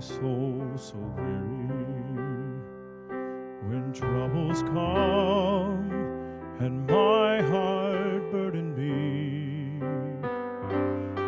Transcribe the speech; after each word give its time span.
soul 0.00 0.62
so 0.76 0.96
weary, 1.16 2.16
when 3.68 3.92
troubles 3.92 4.62
come 4.62 5.90
and 6.58 6.86
my 6.86 7.42
heart 7.42 8.32
burden 8.32 8.74
be, 8.74 9.78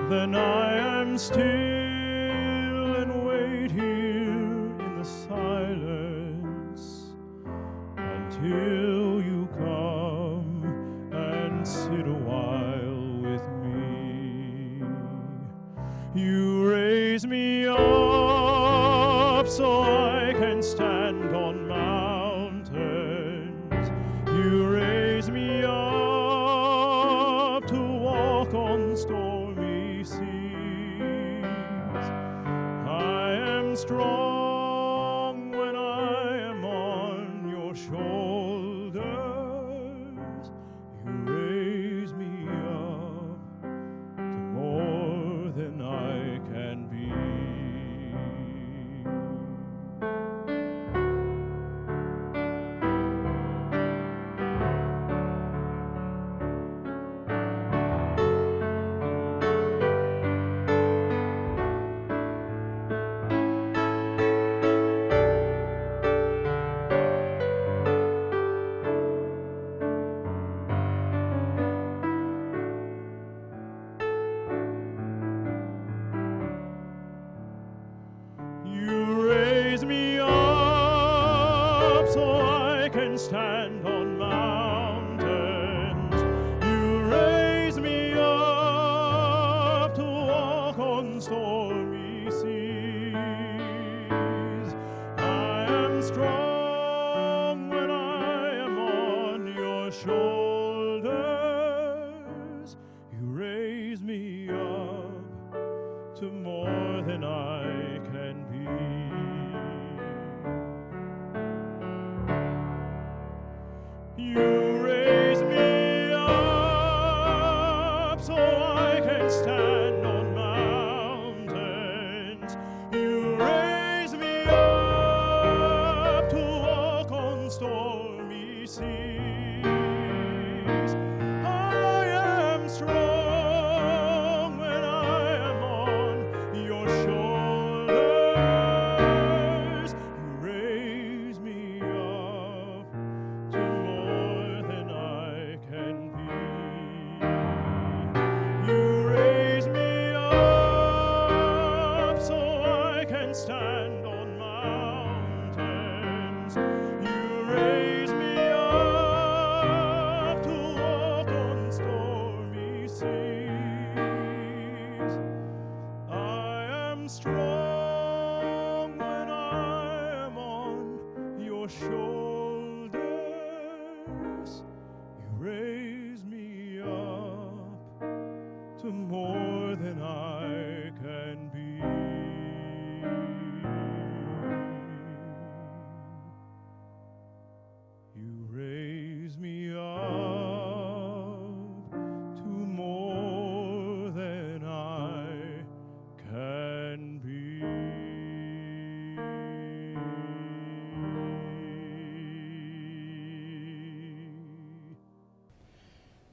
then 0.09 0.34
I 0.34 1.00
am 1.00 1.19
still 1.19 1.62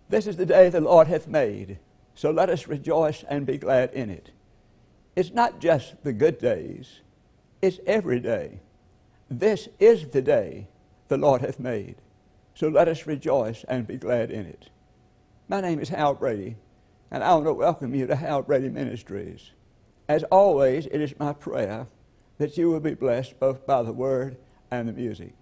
This 0.10 0.26
is 0.26 0.38
the 0.38 0.46
day 0.46 0.70
the 0.70 0.82
Lord 0.82 1.08
hath 1.08 1.28
made, 1.28 1.78
so 2.16 2.32
let 2.32 2.50
us 2.50 2.68
rejoice 2.68 3.24
and 3.30 3.46
be 3.46 3.60
glad 3.60 3.94
in 3.94 4.10
it. 4.10 4.32
It's 5.16 5.32
not 5.32 5.60
just 5.60 6.04
the 6.04 6.14
good 6.14 6.40
days, 6.40 7.02
it's 7.62 7.80
every 7.86 8.20
day. 8.20 8.60
This 9.30 9.70
is 9.78 10.08
the 10.08 10.24
day 10.24 10.68
the 11.10 11.18
Lord 11.18 11.42
hath 11.42 11.60
made, 11.60 11.98
so 12.56 12.70
let 12.70 12.88
us 12.88 13.06
rejoice 13.06 13.64
and 13.66 13.86
be 13.86 13.98
glad 13.98 14.32
in 14.32 14.48
it. 14.48 14.70
My 15.48 15.62
name 15.62 15.80
is 15.80 15.90
Hal 15.90 16.16
Brady, 16.16 16.56
and 17.12 17.24
I 17.24 17.32
want 17.36 17.46
to 17.46 17.54
welcome 17.54 17.94
you 17.94 18.08
to 18.08 18.16
Hal 18.16 18.42
Brady 18.42 18.70
Ministries. 18.70 19.52
As 20.08 20.24
always, 20.24 20.88
it 20.88 21.02
is 21.02 21.20
my 21.20 21.34
prayer 21.34 21.86
that 22.40 22.58
you 22.58 22.72
will 22.72 22.80
be 22.80 22.96
blessed 22.96 23.40
both 23.40 23.68
by 23.68 23.84
the 23.84 23.94
word 23.94 24.38
and 24.72 24.90
the 24.90 24.94
music. 24.94 25.34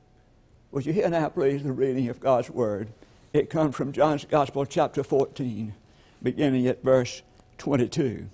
Would 0.72 0.86
you 0.86 0.92
hear 0.92 1.10
now, 1.10 1.30
please, 1.30 1.64
the 1.64 1.72
reading 1.72 2.10
of 2.10 2.20
God's 2.20 2.50
word? 2.50 2.90
It 3.38 3.52
comes 3.52 3.76
from 3.76 3.92
John's 3.92 4.26
Gospel, 4.26 4.66
chapter 4.66 5.04
14, 5.04 5.76
beginning 6.24 6.66
at 6.66 6.84
verse 6.84 7.22
22. 7.60 8.28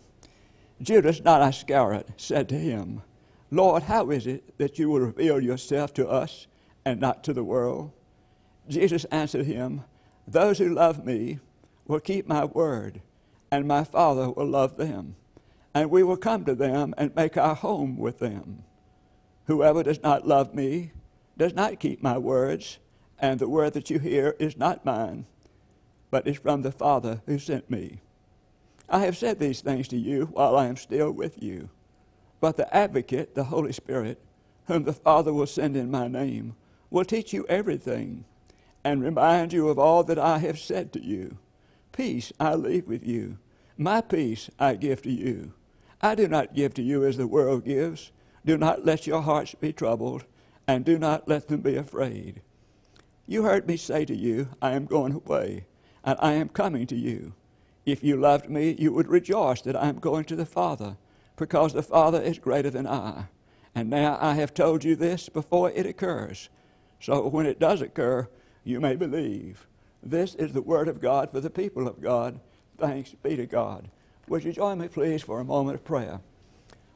Judas, 0.81 1.21
not 1.21 1.41
Iscariot, 1.41 2.07
said 2.15 2.47
to 2.47 2.55
him, 2.57 3.01
Lord, 3.51 3.83
how 3.83 4.11
is 4.11 4.25
it 4.25 4.57
that 4.59 4.79
you 4.79 4.89
will 4.89 5.01
reveal 5.01 5.41
yourself 5.41 5.94
to 5.95 6.07
us 6.07 6.47
and 6.85 7.01
not 7.01 7.21
to 7.25 7.33
the 7.33 7.44
world? 7.44 7.91
Jesus 8.69 9.03
answered 9.11 9.45
him, 9.45 9.83
Those 10.25 10.59
who 10.59 10.73
love 10.73 11.05
me 11.05 11.39
will 11.85 12.00
keep 12.00 12.25
my 12.25 12.45
word, 12.45 13.01
and 13.51 13.67
my 13.67 13.83
Father 13.83 14.29
will 14.29 14.47
love 14.47 14.77
them, 14.77 15.17
and 15.73 15.91
we 15.91 16.01
will 16.01 16.15
come 16.15 16.45
to 16.45 16.55
them 16.55 16.95
and 16.97 17.13
make 17.13 17.35
our 17.35 17.55
home 17.55 17.97
with 17.97 18.19
them. 18.19 18.63
Whoever 19.47 19.83
does 19.83 20.01
not 20.01 20.25
love 20.25 20.55
me 20.55 20.94
does 21.38 21.53
not 21.53 21.81
keep 21.81 22.01
my 22.01 22.17
words, 22.17 22.79
and 23.24 23.40
the 23.40 23.48
word 23.48 23.72
that 23.72 23.90
you 23.90 24.00
hear 24.00 24.36
is 24.38 24.58
not 24.58 24.84
mine, 24.84 25.25
but 26.12 26.28
is 26.28 26.36
from 26.36 26.62
the 26.62 26.74
Father 26.74 27.22
who 27.25 27.40
sent 27.40 27.70
me. 27.72 28.02
I 28.90 29.00
have 29.00 29.16
said 29.16 29.40
these 29.40 29.62
things 29.62 29.88
to 29.88 29.98
you 29.98 30.25
while 30.25 30.58
I 30.58 30.66
am 30.66 30.75
still 30.75 31.10
with 31.10 31.42
you. 31.42 31.70
But 32.42 32.58
the 32.58 32.75
advocate, 32.75 33.34
the 33.34 33.46
Holy 33.46 33.72
Spirit, 33.72 34.22
whom 34.66 34.84
the 34.84 34.92
Father 34.92 35.34
will 35.34 35.48
send 35.48 35.78
in 35.78 35.90
my 35.90 36.10
name, 36.10 36.58
will 36.90 37.06
teach 37.06 37.31
you 37.31 37.46
everything 37.48 38.25
and 38.84 39.02
remind 39.02 39.54
you 39.54 39.70
of 39.70 39.80
all 39.80 40.04
that 40.04 40.20
I 40.20 40.40
have 40.40 40.60
said 40.60 40.92
to 40.92 41.02
you. 41.02 41.38
Peace 41.94 42.34
I 42.42 42.56
leave 42.56 42.90
with 42.90 43.08
you, 43.08 43.38
my 43.78 44.02
peace 44.02 44.50
I 44.60 44.75
give 44.75 45.02
to 45.04 45.12
you. 45.12 45.54
I 46.02 46.16
do 46.16 46.28
not 46.28 46.54
give 46.54 46.74
to 46.74 46.84
you 46.84 47.06
as 47.06 47.16
the 47.16 47.28
world 47.28 47.64
gives. 47.64 48.12
Do 48.44 48.58
not 48.58 48.84
let 48.84 49.08
your 49.08 49.22
hearts 49.22 49.56
be 49.56 49.72
troubled, 49.72 50.25
and 50.68 50.84
do 50.84 51.00
not 51.00 51.30
let 51.30 51.48
them 51.48 51.62
be 51.62 51.78
afraid. 51.78 52.42
You 53.25 53.44
heard 53.44 53.68
me 53.68 53.78
say 53.78 54.04
to 54.06 54.16
you, 54.16 54.50
I 54.62 54.72
am 54.72 54.86
going 54.86 55.14
away, 55.14 55.66
and 56.04 56.18
I 56.20 56.34
am 56.34 56.50
coming 56.50 56.86
to 56.88 56.96
you. 56.96 57.34
If 57.86 58.04
you 58.04 58.18
loved 58.18 58.50
me, 58.50 58.75
you 58.78 58.92
would 58.94 59.08
rejoice 59.08 59.62
that 59.62 59.75
I 59.75 59.88
am 59.88 60.00
going 60.00 60.25
to 60.25 60.36
the 60.36 60.46
Father, 60.46 60.98
because 61.38 61.74
the 61.74 61.84
Father 61.84 62.22
is 62.22 62.38
greater 62.38 62.70
than 62.70 62.88
I. 62.88 63.25
And 63.74 63.90
now 63.90 64.18
I 64.22 64.36
have 64.36 64.54
told 64.54 64.84
you 64.84 64.96
this 64.96 65.30
before 65.30 65.72
it 65.72 65.86
occurs. 65.86 66.50
So 67.00 67.28
when 67.28 67.46
it 67.46 67.60
does 67.60 67.81
occur, 67.81 68.28
you 68.64 68.80
may 68.80 68.96
believe. 68.96 69.68
This 70.02 70.36
is 70.36 70.52
the 70.52 70.62
word 70.62 70.88
of 70.88 71.02
God 71.02 71.31
for 71.31 71.40
the 71.40 71.50
people 71.50 71.88
of 71.88 72.02
God. 72.02 72.40
Thanks 72.78 73.16
be 73.24 73.38
to 73.38 73.46
God. 73.46 73.90
Would 74.28 74.44
you 74.44 74.52
join 74.52 74.80
me, 74.80 74.90
please, 74.90 75.22
for 75.22 75.40
a 75.40 75.46
moment 75.46 75.75
of 75.75 75.86
prayer? 75.86 76.20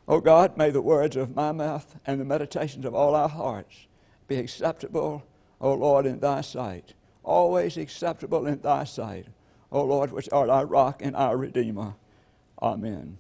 O 0.08 0.20
God, 0.20 0.58
may 0.58 0.70
the 0.70 0.82
words 0.82 1.16
of 1.16 1.36
my 1.36 1.52
mouth 1.52 1.96
and 2.06 2.20
the 2.20 2.26
meditations 2.26 2.86
of 2.86 2.94
all 2.94 3.16
our 3.16 3.30
hearts 3.30 3.88
be 4.28 4.38
acceptable, 4.38 5.24
O 5.60 5.74
Lord, 5.74 6.06
in 6.06 6.20
thy 6.20 6.42
sight. 6.42 6.94
Always 7.24 7.78
acceptable 7.78 8.48
in 8.48 8.62
thy 8.62 8.84
sight, 8.84 9.28
O 9.72 9.84
Lord, 9.84 10.12
which 10.12 10.30
art 10.32 10.50
our 10.50 10.66
rock 10.66 11.02
and 11.02 11.16
our 11.16 11.36
redeemer. 11.36 11.96
Amen. 12.62 13.18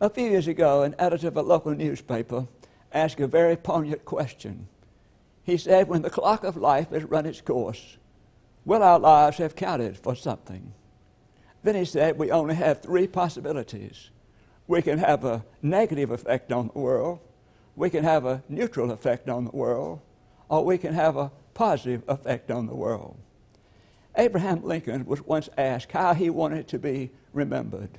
A 0.00 0.10
few 0.10 0.28
years 0.28 0.48
ago, 0.48 0.82
an 0.82 0.94
editor 0.98 1.28
of 1.28 1.36
a 1.36 1.42
local 1.42 1.74
newspaper 1.74 2.48
asked 2.92 3.20
a 3.20 3.26
very 3.26 3.56
poignant 3.56 4.04
question. 4.04 4.68
He 5.44 5.56
said, 5.56 5.88
When 5.88 6.02
the 6.02 6.10
clock 6.10 6.42
of 6.42 6.56
life 6.56 6.90
has 6.90 7.04
run 7.04 7.26
its 7.26 7.40
course, 7.40 7.98
will 8.64 8.82
our 8.82 8.98
lives 8.98 9.38
have 9.38 9.54
counted 9.54 9.96
for 9.96 10.14
something? 10.14 10.74
Then 11.62 11.74
he 11.74 11.84
said, 11.84 12.18
We 12.18 12.30
only 12.30 12.54
have 12.54 12.82
three 12.82 13.06
possibilities. 13.06 14.10
We 14.66 14.82
can 14.82 14.98
have 14.98 15.24
a 15.24 15.44
negative 15.62 16.10
effect 16.10 16.50
on 16.50 16.70
the 16.72 16.78
world, 16.78 17.20
we 17.76 17.90
can 17.90 18.04
have 18.04 18.24
a 18.24 18.42
neutral 18.48 18.90
effect 18.90 19.28
on 19.28 19.44
the 19.44 19.50
world, 19.50 20.00
or 20.54 20.64
we 20.64 20.78
can 20.78 20.94
have 20.94 21.16
a 21.16 21.32
positive 21.52 22.04
effect 22.06 22.48
on 22.48 22.66
the 22.66 22.74
world. 22.74 23.16
Abraham 24.16 24.62
Lincoln 24.62 25.04
was 25.04 25.20
once 25.22 25.48
asked 25.58 25.90
how 25.90 26.14
he 26.14 26.30
wanted 26.30 26.68
to 26.68 26.78
be 26.78 27.10
remembered. 27.32 27.98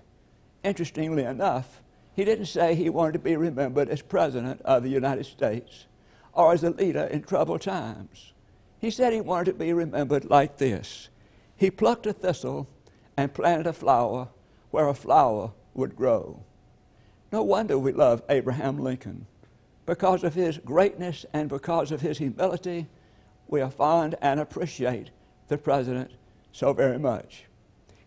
Interestingly 0.63 1.23
enough, 1.23 1.81
he 2.13 2.23
didn't 2.23 2.45
say 2.45 2.73
he 2.73 2.89
wanted 2.89 3.11
to 3.13 3.19
be 3.19 3.35
remembered 3.35 3.89
as 3.89 4.01
President 4.01 4.61
of 4.61 4.83
the 4.83 4.89
United 4.89 5.25
States 5.25 5.85
or 6.31 6.53
as 6.53 6.63
a 6.63 6.69
leader 6.69 7.03
in 7.03 7.23
troubled 7.23 7.61
times. 7.61 8.31
He 8.79 8.89
said 8.89 9.11
he 9.11 9.19
wanted 9.19 9.51
to 9.51 9.57
be 9.57 9.73
remembered 9.73 10.23
like 10.23 10.57
this 10.57 11.09
He 11.57 11.69
plucked 11.69 12.07
a 12.07 12.13
thistle 12.13 12.69
and 13.17 13.33
planted 13.33 13.67
a 13.67 13.73
flower 13.73 14.29
where 14.71 14.87
a 14.87 14.93
flower 14.93 15.51
would 15.73 15.97
grow. 15.97 16.45
No 17.33 17.43
wonder 17.43 17.77
we 17.77 17.91
love 17.91 18.23
Abraham 18.29 18.77
Lincoln. 18.79 19.27
Because 19.85 20.23
of 20.23 20.33
his 20.33 20.57
greatness 20.57 21.25
and 21.33 21.47
because 21.47 21.91
of 21.91 22.01
his 22.01 22.17
humility, 22.17 22.87
we 23.47 23.61
are 23.61 23.69
fond 23.69 24.15
and 24.21 24.39
appreciate 24.39 25.11
the 25.47 25.57
president 25.57 26.11
so 26.51 26.73
very 26.73 26.97
much. 26.97 27.45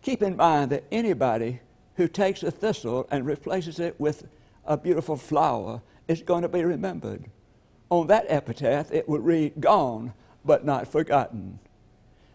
Keep 0.01 0.21
in 0.21 0.35
mind 0.35 0.71
that 0.71 0.83
anybody 0.91 1.61
who 1.95 2.07
takes 2.07 2.43
a 2.43 2.51
thistle 2.51 3.07
and 3.11 3.25
replaces 3.25 3.79
it 3.79 3.99
with 3.99 4.27
a 4.65 4.77
beautiful 4.77 5.15
flower 5.15 5.81
is 6.07 6.21
going 6.21 6.41
to 6.41 6.49
be 6.49 6.63
remembered. 6.63 7.25
On 7.89 8.07
that 8.07 8.25
epitaph, 8.27 8.91
it 8.91 9.07
will 9.07 9.19
read, 9.19 9.59
Gone, 9.59 10.13
but 10.43 10.65
not 10.65 10.87
forgotten. 10.87 11.59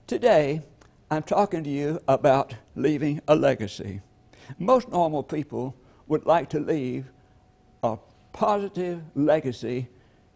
Today, 0.07 0.63
I'm 1.11 1.23
talking 1.23 1.65
to 1.65 1.71
you 1.71 2.01
about 2.09 2.55
leaving 2.75 3.21
a 3.29 3.35
legacy. 3.35 4.01
Most 4.59 4.89
normal 4.89 5.23
people 5.23 5.75
would 6.07 6.27
like 6.27 6.51
to 6.51 6.61
leave 6.61 7.07
a 7.83 7.97
positive 8.35 9.01
legacy 9.15 9.89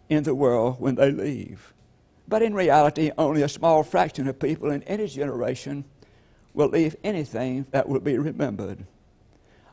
in 0.08 0.22
the 0.22 0.34
world 0.34 0.80
when 0.80 0.94
they 0.94 1.10
leave. 1.10 1.74
But 2.26 2.42
in 2.42 2.54
reality, 2.54 3.10
only 3.18 3.42
a 3.42 3.48
small 3.48 3.82
fraction 3.82 4.26
of 4.28 4.38
people 4.38 4.70
in 4.70 4.82
any 4.84 5.06
generation 5.06 5.84
will 6.54 6.68
leave 6.68 6.96
anything 7.04 7.66
that 7.72 7.88
will 7.88 8.00
be 8.00 8.16
remembered. 8.16 8.86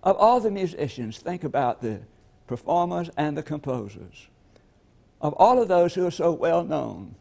Of 0.04 0.18
all 0.18 0.40
the 0.40 0.52
musicians, 0.52 1.20
think 1.20 1.44
about 1.44 1.82
the 1.82 2.02
performers 2.48 3.10
and 3.16 3.38
the 3.38 3.44
composers. 3.44 4.28
Of 5.22 5.34
all 5.34 5.62
of 5.62 5.68
those 5.68 5.94
who 5.94 6.06
are 6.06 6.12
so 6.12 6.32
well 6.32 6.64
known, 6.64 7.16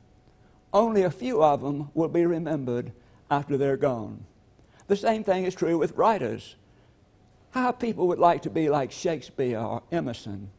only 0.73 1.03
a 1.03 1.11
few 1.11 1.43
of 1.43 1.61
them 1.61 1.91
will 1.95 2.09
be 2.09 2.27
remembered 2.27 2.93
after 3.31 3.57
they're 3.57 3.77
gone. 3.77 4.25
The 4.87 4.97
same 4.97 5.23
thing 5.23 5.45
is 5.45 5.55
true 5.55 5.79
with 5.79 5.97
writers. 5.97 6.57
How 7.51 7.73
people 7.73 8.09
would 8.09 8.19
like 8.19 8.43
to 8.43 8.51
be 8.51 8.69
like 8.69 8.91
Shakespeare 8.91 9.59
or 9.59 9.83
Emerson 9.93 10.51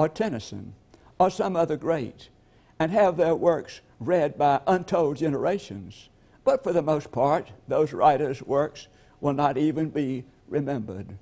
or 0.00 0.08
Tennyson 0.08 0.72
or 1.18 1.28
some 1.28 1.54
other 1.54 1.76
great 1.76 2.30
and 2.78 2.90
have 2.90 3.18
their 3.18 3.34
works 3.34 3.82
read 4.00 4.38
by 4.38 4.58
untold 4.66 5.18
generations. 5.18 6.08
But 6.42 6.64
for 6.64 6.72
the 6.72 6.80
most 6.80 7.12
part, 7.12 7.52
those 7.68 7.92
writers' 7.92 8.42
works 8.42 8.88
will 9.20 9.34
not 9.34 9.58
even 9.58 9.90
be 9.90 10.24
remembered. 10.48 11.18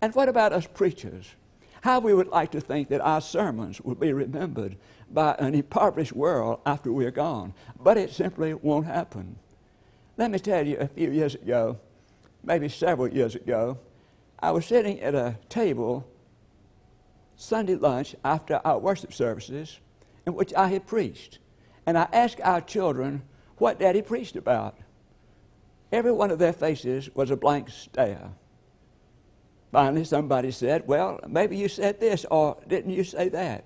And 0.00 0.14
what 0.14 0.30
about 0.30 0.54
us 0.54 0.66
preachers? 0.66 1.34
How 1.82 2.00
we 2.00 2.14
would 2.14 2.28
like 2.28 2.50
to 2.52 2.60
think 2.62 2.88
that 2.88 3.02
our 3.02 3.20
sermons 3.20 3.82
will 3.82 3.96
be 3.96 4.14
remembered 4.14 4.76
by 5.10 5.36
an 5.38 5.54
impoverished 5.54 6.14
world 6.14 6.60
after 6.64 6.90
we're 6.90 7.10
gone. 7.10 7.52
But 7.78 7.98
it 7.98 8.12
simply 8.12 8.54
won't 8.54 8.86
happen. 8.86 9.36
Let 10.16 10.30
me 10.30 10.38
tell 10.38 10.66
you, 10.66 10.78
a 10.78 10.88
few 10.88 11.10
years 11.10 11.34
ago, 11.34 11.78
maybe 12.42 12.70
several 12.70 13.08
years 13.08 13.34
ago, 13.34 13.76
I 14.38 14.52
was 14.52 14.64
sitting 14.64 15.02
at 15.02 15.14
a 15.14 15.36
table 15.50 16.08
Sunday 17.36 17.74
lunch 17.74 18.14
after 18.24 18.60
our 18.64 18.78
worship 18.78 19.12
services 19.12 19.80
in 20.26 20.34
which 20.34 20.54
I 20.54 20.68
had 20.68 20.86
preached. 20.86 21.38
And 21.86 21.98
I 21.98 22.08
asked 22.12 22.40
our 22.42 22.60
children 22.60 23.22
what 23.58 23.78
Daddy 23.78 24.02
preached 24.02 24.36
about. 24.36 24.76
Every 25.90 26.12
one 26.12 26.30
of 26.30 26.38
their 26.38 26.52
faces 26.52 27.10
was 27.14 27.30
a 27.30 27.36
blank 27.36 27.68
stare. 27.70 28.30
Finally, 29.72 30.04
somebody 30.04 30.50
said, 30.50 30.86
Well, 30.86 31.18
maybe 31.26 31.56
you 31.56 31.68
said 31.68 31.98
this, 31.98 32.24
or 32.30 32.58
didn't 32.68 32.92
you 32.92 33.04
say 33.04 33.28
that? 33.30 33.64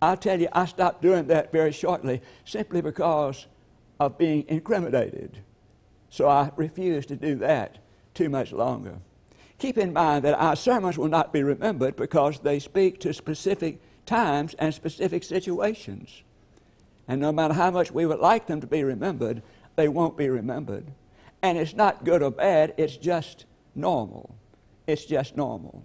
I'll 0.00 0.16
tell 0.16 0.38
you, 0.38 0.48
I 0.52 0.66
stopped 0.66 1.02
doing 1.02 1.26
that 1.28 1.50
very 1.50 1.72
shortly 1.72 2.20
simply 2.44 2.82
because 2.82 3.46
of 3.98 4.18
being 4.18 4.44
incriminated. 4.48 5.38
So 6.10 6.28
I 6.28 6.50
refused 6.56 7.08
to 7.08 7.16
do 7.16 7.36
that 7.36 7.78
too 8.14 8.28
much 8.28 8.52
longer. 8.52 8.98
Keep 9.58 9.78
in 9.78 9.92
mind 9.92 10.24
that 10.24 10.38
our 10.38 10.56
sermons 10.56 10.98
will 10.98 11.08
not 11.08 11.32
be 11.32 11.42
remembered 11.42 11.96
because 11.96 12.40
they 12.40 12.58
speak 12.58 13.00
to 13.00 13.14
specific 13.14 13.80
times 14.04 14.54
and 14.58 14.74
specific 14.74 15.24
situations. 15.24 16.22
And 17.08 17.20
no 17.20 17.32
matter 17.32 17.54
how 17.54 17.70
much 17.70 17.90
we 17.90 18.06
would 18.06 18.18
like 18.18 18.46
them 18.46 18.60
to 18.60 18.66
be 18.66 18.84
remembered, 18.84 19.42
they 19.76 19.88
won't 19.88 20.16
be 20.16 20.28
remembered. 20.28 20.86
And 21.42 21.56
it's 21.56 21.74
not 21.74 22.04
good 22.04 22.22
or 22.22 22.30
bad, 22.30 22.74
it's 22.76 22.96
just 22.96 23.46
normal. 23.74 24.34
It's 24.86 25.04
just 25.04 25.36
normal. 25.36 25.84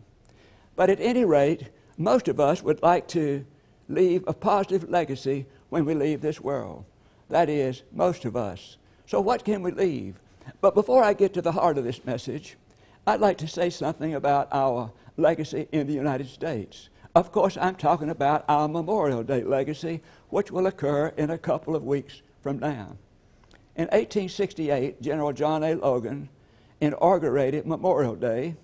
But 0.76 0.90
at 0.90 1.00
any 1.00 1.26
rate, 1.26 1.70
most 1.98 2.28
of 2.28 2.40
us 2.40 2.64
would 2.64 2.82
like 2.82 3.08
to 3.10 3.46
leave 3.88 4.24
a 4.28 4.34
positive 4.34 4.90
legacy 4.90 5.46
when 5.70 5.86
we 5.86 5.94
leave 5.94 6.22
this 6.22 6.42
world. 6.42 6.86
That 7.30 7.50
is, 7.50 7.84
most 7.92 8.26
of 8.26 8.36
us. 8.36 8.78
So, 9.06 9.22
what 9.22 9.46
can 9.46 9.62
we 9.62 9.72
leave? 9.72 10.20
But 10.60 10.76
before 10.76 11.04
I 11.04 11.14
get 11.14 11.34
to 11.34 11.42
the 11.42 11.52
heart 11.52 11.78
of 11.78 11.84
this 11.84 12.04
message, 12.06 12.58
I'd 13.08 13.20
like 13.20 13.40
to 13.40 13.48
say 13.48 13.72
something 13.72 14.14
about 14.14 14.48
our 14.52 14.92
legacy 15.18 15.68
in 15.72 15.88
the 15.88 15.94
United 15.94 16.28
States. 16.30 16.90
Of 17.16 17.32
course, 17.32 17.58
I'm 17.60 17.76
talking 17.76 18.10
about 18.10 18.46
our 18.48 18.68
Memorial 18.68 19.24
Day 19.24 19.44
legacy, 19.44 20.02
which 20.30 20.52
will 20.52 20.68
occur 20.68 21.08
in 21.18 21.32
a 21.32 21.38
couple 21.38 21.76
of 21.76 21.84
weeks 21.84 22.22
from 22.42 22.60
now. 22.60 22.96
In 23.76 23.86
1868, 23.86 25.02
General 25.02 25.34
John 25.34 25.64
A. 25.64 25.74
Logan 25.74 26.30
inaugurated 26.80 27.66
Memorial 27.66 28.16
Day. 28.16 28.56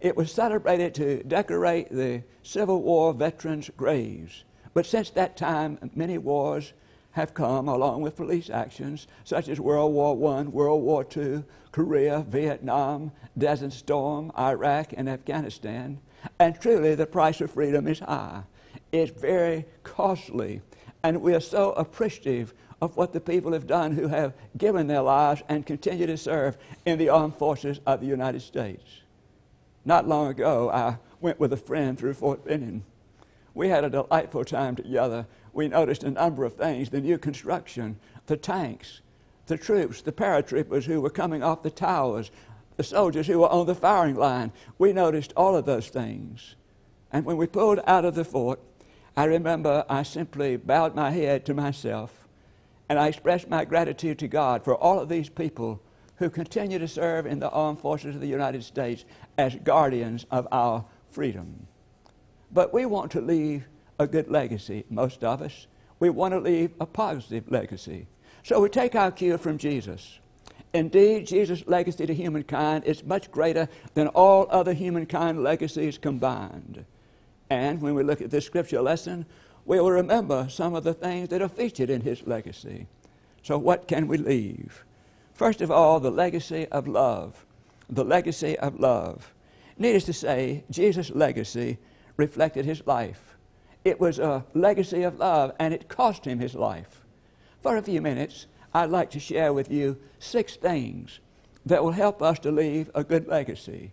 It 0.00 0.16
was 0.16 0.32
celebrated 0.32 0.94
to 0.96 1.22
decorate 1.22 1.88
the 1.90 2.24
Civil 2.42 2.82
War 2.82 3.14
veterans' 3.14 3.70
graves. 3.76 4.44
But 4.74 4.84
since 4.84 5.10
that 5.10 5.36
time, 5.36 5.78
many 5.94 6.18
wars 6.18 6.72
have 7.16 7.32
come 7.32 7.66
along 7.66 8.02
with 8.02 8.14
police 8.14 8.50
actions 8.50 9.06
such 9.24 9.48
as 9.48 9.58
World 9.58 9.94
War 9.94 10.12
I, 10.36 10.42
World 10.42 10.82
War 10.82 11.04
II, 11.16 11.44
Korea, 11.72 12.20
Vietnam, 12.28 13.10
Desert 13.38 13.72
Storm, 13.72 14.30
Iraq, 14.38 14.92
and 14.94 15.08
Afghanistan. 15.08 15.98
And 16.38 16.60
truly, 16.60 16.94
the 16.94 17.06
price 17.06 17.40
of 17.40 17.50
freedom 17.50 17.88
is 17.88 18.00
high. 18.00 18.42
It's 18.92 19.18
very 19.18 19.64
costly. 19.82 20.60
And 21.02 21.22
we 21.22 21.34
are 21.34 21.40
so 21.40 21.72
appreciative 21.72 22.52
of 22.82 22.98
what 22.98 23.14
the 23.14 23.20
people 23.20 23.54
have 23.54 23.66
done 23.66 23.92
who 23.92 24.08
have 24.08 24.34
given 24.58 24.86
their 24.86 25.00
lives 25.00 25.42
and 25.48 25.64
continue 25.64 26.06
to 26.06 26.18
serve 26.18 26.58
in 26.84 26.98
the 26.98 27.08
armed 27.08 27.36
forces 27.36 27.80
of 27.86 28.00
the 28.00 28.06
United 28.06 28.42
States. 28.42 28.84
Not 29.86 30.06
long 30.06 30.28
ago, 30.28 30.68
I 30.70 30.98
went 31.22 31.40
with 31.40 31.54
a 31.54 31.56
friend 31.56 31.98
through 31.98 32.12
Fort 32.12 32.44
Benning. 32.44 32.84
We 33.54 33.70
had 33.70 33.84
a 33.84 33.90
delightful 33.90 34.44
time 34.44 34.76
together 34.76 35.26
we 35.56 35.68
noticed 35.68 36.04
a 36.04 36.10
number 36.10 36.44
of 36.44 36.54
things 36.54 36.90
the 36.90 37.00
new 37.00 37.18
construction, 37.18 37.98
the 38.26 38.36
tanks, 38.36 39.00
the 39.46 39.56
troops, 39.56 40.02
the 40.02 40.12
paratroopers 40.12 40.84
who 40.84 41.00
were 41.00 41.10
coming 41.10 41.42
off 41.42 41.62
the 41.62 41.70
towers, 41.70 42.30
the 42.76 42.84
soldiers 42.84 43.26
who 43.26 43.38
were 43.38 43.48
on 43.48 43.66
the 43.66 43.74
firing 43.74 44.14
line. 44.14 44.52
We 44.78 44.92
noticed 44.92 45.32
all 45.36 45.56
of 45.56 45.64
those 45.64 45.88
things. 45.88 46.56
And 47.10 47.24
when 47.24 47.38
we 47.38 47.46
pulled 47.46 47.80
out 47.86 48.04
of 48.04 48.14
the 48.14 48.24
fort, 48.24 48.60
I 49.16 49.24
remember 49.24 49.84
I 49.88 50.02
simply 50.02 50.58
bowed 50.58 50.94
my 50.94 51.10
head 51.10 51.46
to 51.46 51.54
myself 51.54 52.26
and 52.88 52.98
I 52.98 53.08
expressed 53.08 53.48
my 53.48 53.64
gratitude 53.64 54.18
to 54.20 54.28
God 54.28 54.62
for 54.62 54.76
all 54.76 55.00
of 55.00 55.08
these 55.08 55.30
people 55.30 55.80
who 56.16 56.28
continue 56.28 56.78
to 56.78 56.86
serve 56.86 57.26
in 57.26 57.38
the 57.38 57.50
armed 57.50 57.80
forces 57.80 58.14
of 58.14 58.20
the 58.20 58.28
United 58.28 58.62
States 58.62 59.04
as 59.38 59.54
guardians 59.56 60.26
of 60.30 60.46
our 60.52 60.84
freedom. 61.10 61.66
But 62.52 62.74
we 62.74 62.84
want 62.86 63.10
to 63.12 63.20
leave 63.20 63.66
a 63.98 64.06
good 64.06 64.28
legacy, 64.30 64.84
most 64.90 65.24
of 65.24 65.42
us. 65.42 65.66
We 65.98 66.10
want 66.10 66.32
to 66.32 66.40
leave 66.40 66.70
a 66.80 66.86
positive 66.86 67.50
legacy. 67.50 68.06
So 68.42 68.60
we 68.60 68.68
take 68.68 68.94
our 68.94 69.10
cue 69.10 69.38
from 69.38 69.58
Jesus. 69.58 70.18
Indeed, 70.74 71.26
Jesus' 71.26 71.66
legacy 71.66 72.06
to 72.06 72.14
humankind 72.14 72.84
is 72.84 73.04
much 73.04 73.30
greater 73.30 73.68
than 73.94 74.08
all 74.08 74.46
other 74.50 74.74
humankind 74.74 75.42
legacies 75.42 75.96
combined. 75.96 76.84
And 77.48 77.80
when 77.80 77.94
we 77.94 78.02
look 78.02 78.20
at 78.20 78.30
this 78.30 78.44
scripture 78.44 78.82
lesson, 78.82 79.24
we 79.64 79.80
will 79.80 79.90
remember 79.90 80.48
some 80.50 80.74
of 80.74 80.84
the 80.84 80.94
things 80.94 81.30
that 81.30 81.42
are 81.42 81.48
featured 81.48 81.90
in 81.90 82.02
his 82.02 82.26
legacy. 82.26 82.86
So, 83.42 83.58
what 83.58 83.88
can 83.88 84.06
we 84.06 84.18
leave? 84.18 84.84
First 85.32 85.60
of 85.60 85.70
all, 85.70 86.00
the 86.00 86.10
legacy 86.10 86.66
of 86.68 86.88
love. 86.88 87.44
The 87.88 88.04
legacy 88.04 88.58
of 88.58 88.80
love. 88.80 89.32
Needless 89.78 90.04
to 90.04 90.12
say, 90.12 90.64
Jesus' 90.70 91.10
legacy 91.10 91.78
reflected 92.16 92.64
his 92.64 92.86
life. 92.86 93.35
It 93.86 94.00
was 94.00 94.18
a 94.18 94.44
legacy 94.52 95.04
of 95.04 95.20
love, 95.20 95.52
and 95.60 95.72
it 95.72 95.88
cost 95.88 96.24
him 96.24 96.40
his 96.40 96.56
life. 96.56 97.04
For 97.60 97.76
a 97.76 97.82
few 97.82 98.00
minutes, 98.00 98.46
I'd 98.74 98.90
like 98.90 99.12
to 99.12 99.20
share 99.20 99.52
with 99.52 99.70
you 99.70 99.96
six 100.18 100.56
things 100.56 101.20
that 101.64 101.84
will 101.84 101.92
help 101.92 102.20
us 102.20 102.40
to 102.40 102.50
leave 102.50 102.90
a 102.96 103.04
good 103.04 103.28
legacy 103.28 103.92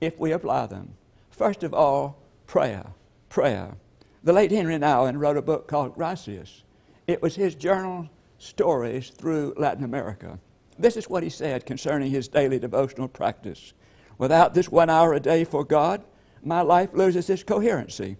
if 0.00 0.18
we 0.18 0.32
apply 0.32 0.64
them. 0.64 0.94
First 1.30 1.62
of 1.62 1.74
all, 1.74 2.22
prayer. 2.46 2.86
Prayer. 3.28 3.76
The 4.24 4.32
late 4.32 4.50
Henry 4.50 4.78
Nouwen 4.78 5.18
wrote 5.18 5.36
a 5.36 5.42
book 5.42 5.68
called 5.68 5.94
Gracias. 5.94 6.64
It 7.06 7.20
was 7.20 7.34
his 7.34 7.54
journal 7.54 8.08
stories 8.38 9.10
through 9.10 9.52
Latin 9.58 9.84
America. 9.84 10.38
This 10.78 10.96
is 10.96 11.10
what 11.10 11.22
he 11.22 11.28
said 11.28 11.66
concerning 11.66 12.10
his 12.10 12.28
daily 12.28 12.58
devotional 12.58 13.08
practice. 13.08 13.74
Without 14.16 14.54
this 14.54 14.70
one 14.70 14.88
hour 14.88 15.12
a 15.12 15.20
day 15.20 15.44
for 15.44 15.64
God, 15.64 16.02
my 16.42 16.62
life 16.62 16.94
loses 16.94 17.28
its 17.28 17.42
coherency, 17.42 18.16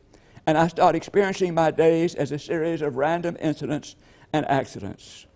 and 0.48 0.56
I 0.56 0.66
start 0.68 0.96
experiencing 0.96 1.52
my 1.52 1.70
days 1.70 2.14
as 2.14 2.32
a 2.32 2.38
series 2.38 2.80
of 2.80 2.96
random 2.96 3.36
incidents 3.38 3.96
and 4.32 4.46
accidents. 4.46 5.26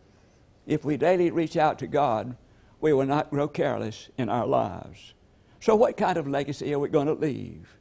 If 0.66 0.86
we 0.86 0.96
daily 0.96 1.30
reach 1.30 1.54
out 1.54 1.78
to 1.80 1.86
God, 1.86 2.34
we 2.80 2.94
will 2.94 3.04
not 3.04 3.28
grow 3.28 3.46
careless 3.46 4.08
in 4.16 4.30
our 4.30 4.46
lives. 4.46 5.12
So, 5.60 5.76
what 5.76 5.98
kind 5.98 6.16
of 6.16 6.26
legacy 6.26 6.72
are 6.72 6.78
we 6.78 6.88
going 6.88 7.08
to 7.08 7.12
leave? 7.12 7.76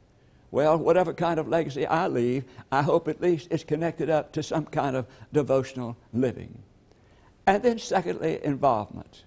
Well, 0.50 0.76
whatever 0.76 1.14
kind 1.14 1.40
of 1.40 1.48
legacy 1.48 1.86
I 1.86 2.06
leave, 2.06 2.44
I 2.70 2.82
hope 2.82 3.08
at 3.08 3.22
least 3.22 3.48
it's 3.50 3.64
connected 3.64 4.10
up 4.10 4.32
to 4.32 4.42
some 4.42 4.66
kind 4.66 4.94
of 4.94 5.06
devotional 5.32 5.96
living. 6.12 6.62
And 7.46 7.62
then, 7.62 7.78
secondly, 7.78 8.40
involvement 8.44 9.24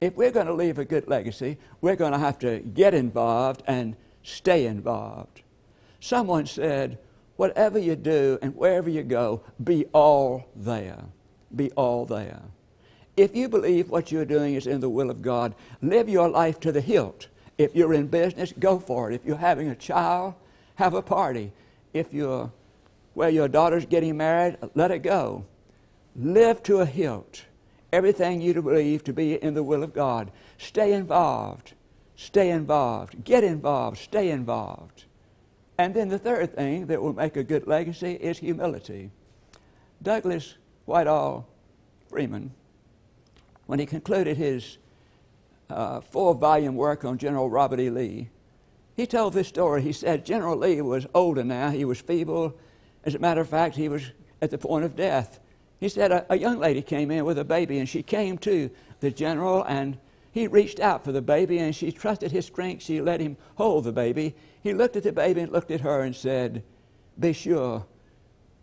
if 0.00 0.16
we're 0.16 0.30
going 0.30 0.46
to 0.46 0.54
leave 0.54 0.78
a 0.78 0.86
good 0.86 1.06
legacy, 1.06 1.58
we're 1.82 1.96
going 1.96 2.12
to 2.12 2.18
have 2.18 2.38
to 2.38 2.60
get 2.60 2.94
involved 2.94 3.62
and 3.66 3.94
stay 4.22 4.64
involved. 4.64 5.42
Someone 6.00 6.46
said, 6.46 6.98
whatever 7.36 7.78
you 7.78 7.96
do 7.96 8.38
and 8.42 8.54
wherever 8.56 8.88
you 8.88 9.02
go, 9.02 9.42
be 9.62 9.86
all 9.92 10.46
there. 10.54 11.04
Be 11.54 11.70
all 11.72 12.04
there. 12.04 12.42
If 13.16 13.34
you 13.34 13.48
believe 13.48 13.88
what 13.88 14.12
you're 14.12 14.24
doing 14.24 14.54
is 14.54 14.66
in 14.66 14.80
the 14.80 14.90
will 14.90 15.10
of 15.10 15.22
God, 15.22 15.54
live 15.80 16.08
your 16.08 16.28
life 16.28 16.60
to 16.60 16.72
the 16.72 16.80
hilt. 16.80 17.28
If 17.56 17.74
you're 17.74 17.94
in 17.94 18.08
business, 18.08 18.52
go 18.58 18.78
for 18.78 19.10
it. 19.10 19.14
If 19.14 19.24
you're 19.24 19.36
having 19.36 19.68
a 19.68 19.74
child, 19.74 20.34
have 20.74 20.92
a 20.92 21.02
party. 21.02 21.52
If 21.94 22.12
you're 22.12 22.52
where 23.14 23.30
your 23.30 23.48
daughter's 23.48 23.86
getting 23.86 24.18
married, 24.18 24.58
let 24.74 24.90
it 24.90 24.98
go. 24.98 25.46
Live 26.14 26.62
to 26.64 26.80
a 26.80 26.86
hilt 26.86 27.44
everything 27.96 28.42
you 28.42 28.52
believe 28.62 29.02
to 29.04 29.12
be 29.12 29.42
in 29.42 29.54
the 29.54 29.62
will 29.62 29.82
of 29.82 29.94
God. 29.94 30.30
Stay 30.58 30.92
involved. 30.92 31.72
Stay 32.14 32.50
involved. 32.50 33.24
Get 33.24 33.42
involved. 33.42 33.96
Stay 33.96 34.28
involved. 34.28 35.05
And 35.78 35.94
then 35.94 36.08
the 36.08 36.18
third 36.18 36.54
thing 36.54 36.86
that 36.86 37.02
will 37.02 37.12
make 37.12 37.36
a 37.36 37.44
good 37.44 37.66
legacy 37.66 38.12
is 38.12 38.38
humility. 38.38 39.10
Douglas 40.02 40.54
Southall 40.86 41.46
Freeman, 42.08 42.52
when 43.66 43.78
he 43.78 43.86
concluded 43.86 44.36
his 44.36 44.78
uh, 45.68 46.00
four 46.00 46.34
volume 46.34 46.76
work 46.76 47.04
on 47.04 47.18
General 47.18 47.50
Robert 47.50 47.80
E. 47.80 47.90
Lee, 47.90 48.28
he 48.94 49.06
told 49.06 49.34
this 49.34 49.48
story. 49.48 49.82
He 49.82 49.92
said 49.92 50.24
General 50.24 50.56
Lee 50.56 50.80
was 50.80 51.06
older 51.14 51.44
now, 51.44 51.70
he 51.70 51.84
was 51.84 52.00
feeble. 52.00 52.56
As 53.04 53.14
a 53.14 53.18
matter 53.18 53.40
of 53.40 53.48
fact, 53.48 53.76
he 53.76 53.88
was 53.88 54.10
at 54.40 54.50
the 54.50 54.58
point 54.58 54.84
of 54.84 54.96
death. 54.96 55.40
He 55.78 55.88
said 55.88 56.10
a, 56.10 56.24
a 56.30 56.38
young 56.38 56.58
lady 56.58 56.80
came 56.80 57.10
in 57.10 57.24
with 57.24 57.38
a 57.38 57.44
baby, 57.44 57.78
and 57.78 57.88
she 57.88 58.02
came 58.02 58.38
to 58.38 58.70
the 59.00 59.10
general, 59.10 59.62
and 59.64 59.98
he 60.36 60.46
reached 60.46 60.80
out 60.80 61.02
for 61.02 61.12
the 61.12 61.22
baby, 61.22 61.56
and 61.56 61.74
she 61.74 61.90
trusted 61.90 62.30
his 62.30 62.44
strength. 62.44 62.84
She 62.84 63.00
let 63.00 63.20
him 63.20 63.38
hold 63.54 63.84
the 63.84 63.92
baby. 63.92 64.34
He 64.62 64.74
looked 64.74 64.94
at 64.94 65.02
the 65.02 65.10
baby 65.10 65.40
and 65.40 65.50
looked 65.50 65.70
at 65.70 65.80
her 65.80 66.02
and 66.02 66.14
said, 66.14 66.62
Be 67.18 67.32
sure 67.32 67.86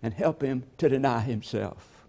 and 0.04 0.14
help 0.14 0.44
him 0.44 0.66
to 0.78 0.88
deny 0.88 1.22
himself. 1.22 2.06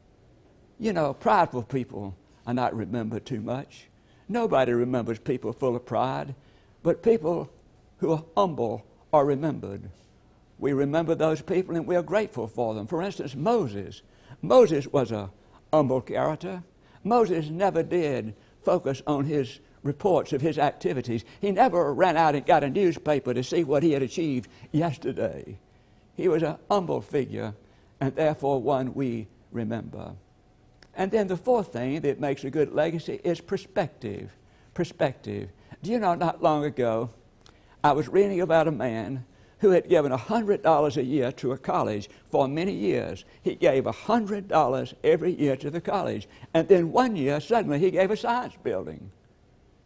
You 0.79 0.93
know, 0.93 1.15
prideful 1.15 1.63
people 1.63 2.15
are 2.47 2.53
not 2.53 2.77
remembered 2.77 3.25
too 3.25 3.41
much. 3.41 3.87
Nobody 4.29 4.73
remembers 4.73 5.19
people 5.19 5.55
full 5.55 5.77
of 5.77 5.87
pride, 5.87 6.35
but 6.83 7.03
people 7.03 7.51
who 8.01 8.13
are 8.13 8.25
humble 8.37 8.85
are 9.15 9.25
remembered. 9.25 9.89
We 10.59 10.75
remember 10.75 11.15
those 11.15 11.41
people 11.41 11.75
and 11.75 11.87
we 11.87 11.97
are 11.97 12.03
grateful 12.03 12.49
for 12.49 12.75
them. 12.75 12.87
For 12.87 13.01
instance, 13.01 13.35
Moses. 13.35 14.03
Moses 14.43 14.87
was 14.89 15.11
a 15.11 15.31
humble 15.73 16.03
character. 16.03 16.65
Moses 17.03 17.49
never 17.49 17.83
did 17.83 18.35
focus 18.65 19.03
on 19.07 19.25
his 19.25 19.61
reports 19.83 20.33
of 20.33 20.41
his 20.41 20.59
activities. 20.59 21.25
He 21.41 21.53
never 21.53 21.93
ran 21.93 22.17
out 22.17 22.35
and 22.35 22.45
got 22.45 22.65
a 22.65 22.71
newspaper 22.71 23.35
to 23.35 23.45
see 23.45 23.65
what 23.65 23.83
he 23.83 23.93
had 23.93 24.03
achieved 24.03 24.49
yesterday. 24.73 25.59
He 26.17 26.29
was 26.29 26.43
a 26.43 26.59
humble 26.71 27.01
figure 27.01 27.55
and 28.01 28.15
therefore 28.17 28.61
one 28.61 28.95
we 28.95 29.29
remember. 29.53 30.15
And 30.97 31.11
then 31.11 31.27
the 31.27 31.37
fourth 31.37 31.73
thing 31.73 32.01
that 32.01 32.21
makes 32.21 32.45
a 32.45 32.51
good 32.51 32.73
legacy 32.73 33.21
is 33.25 33.41
perspective. 33.41 34.31
Perspective. 34.75 35.51
Do 35.83 35.91
you 35.91 35.99
know, 35.99 36.15
not 36.15 36.43
long 36.43 36.65
ago, 36.65 37.11
I 37.83 37.93
was 37.93 38.09
reading 38.09 38.41
about 38.41 38.69
a 38.69 38.73
man 38.73 39.25
who 39.61 39.71
had 39.71 39.89
given 39.89 40.13
$100 40.13 40.97
a 40.97 41.05
year 41.05 41.33
to 41.33 41.53
a 41.53 41.59
college 41.59 42.11
for 42.31 42.49
many 42.49 42.73
years. 42.73 43.25
He 43.43 43.55
gave 43.55 43.85
$100 43.85 44.95
every 45.03 45.33
year 45.33 45.57
to 45.57 45.71
the 45.71 45.81
college. 45.81 46.29
And 46.53 46.69
then 46.69 46.93
one 46.93 47.17
year, 47.17 47.41
suddenly, 47.41 47.79
he 47.79 47.91
gave 47.91 48.11
a 48.11 48.17
science 48.17 48.55
building. 48.63 49.11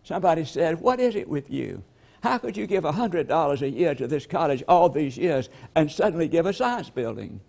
Somebody 0.03 0.45
said, 0.45 0.81
What 0.81 1.01
is 1.01 1.15
it 1.17 1.29
with 1.29 1.51
you? 1.51 1.83
How 2.23 2.39
could 2.39 2.57
you 2.57 2.67
give 2.67 2.85
$100 2.85 3.63
a 3.63 3.71
year 3.71 3.95
to 3.95 4.07
this 4.07 4.27
college 4.27 4.65
all 4.67 4.89
these 4.89 5.17
years 5.17 5.49
and 5.75 5.91
suddenly 5.91 6.29
give 6.29 6.47
a 6.47 6.53
science 6.53 6.91
building? 6.91 7.41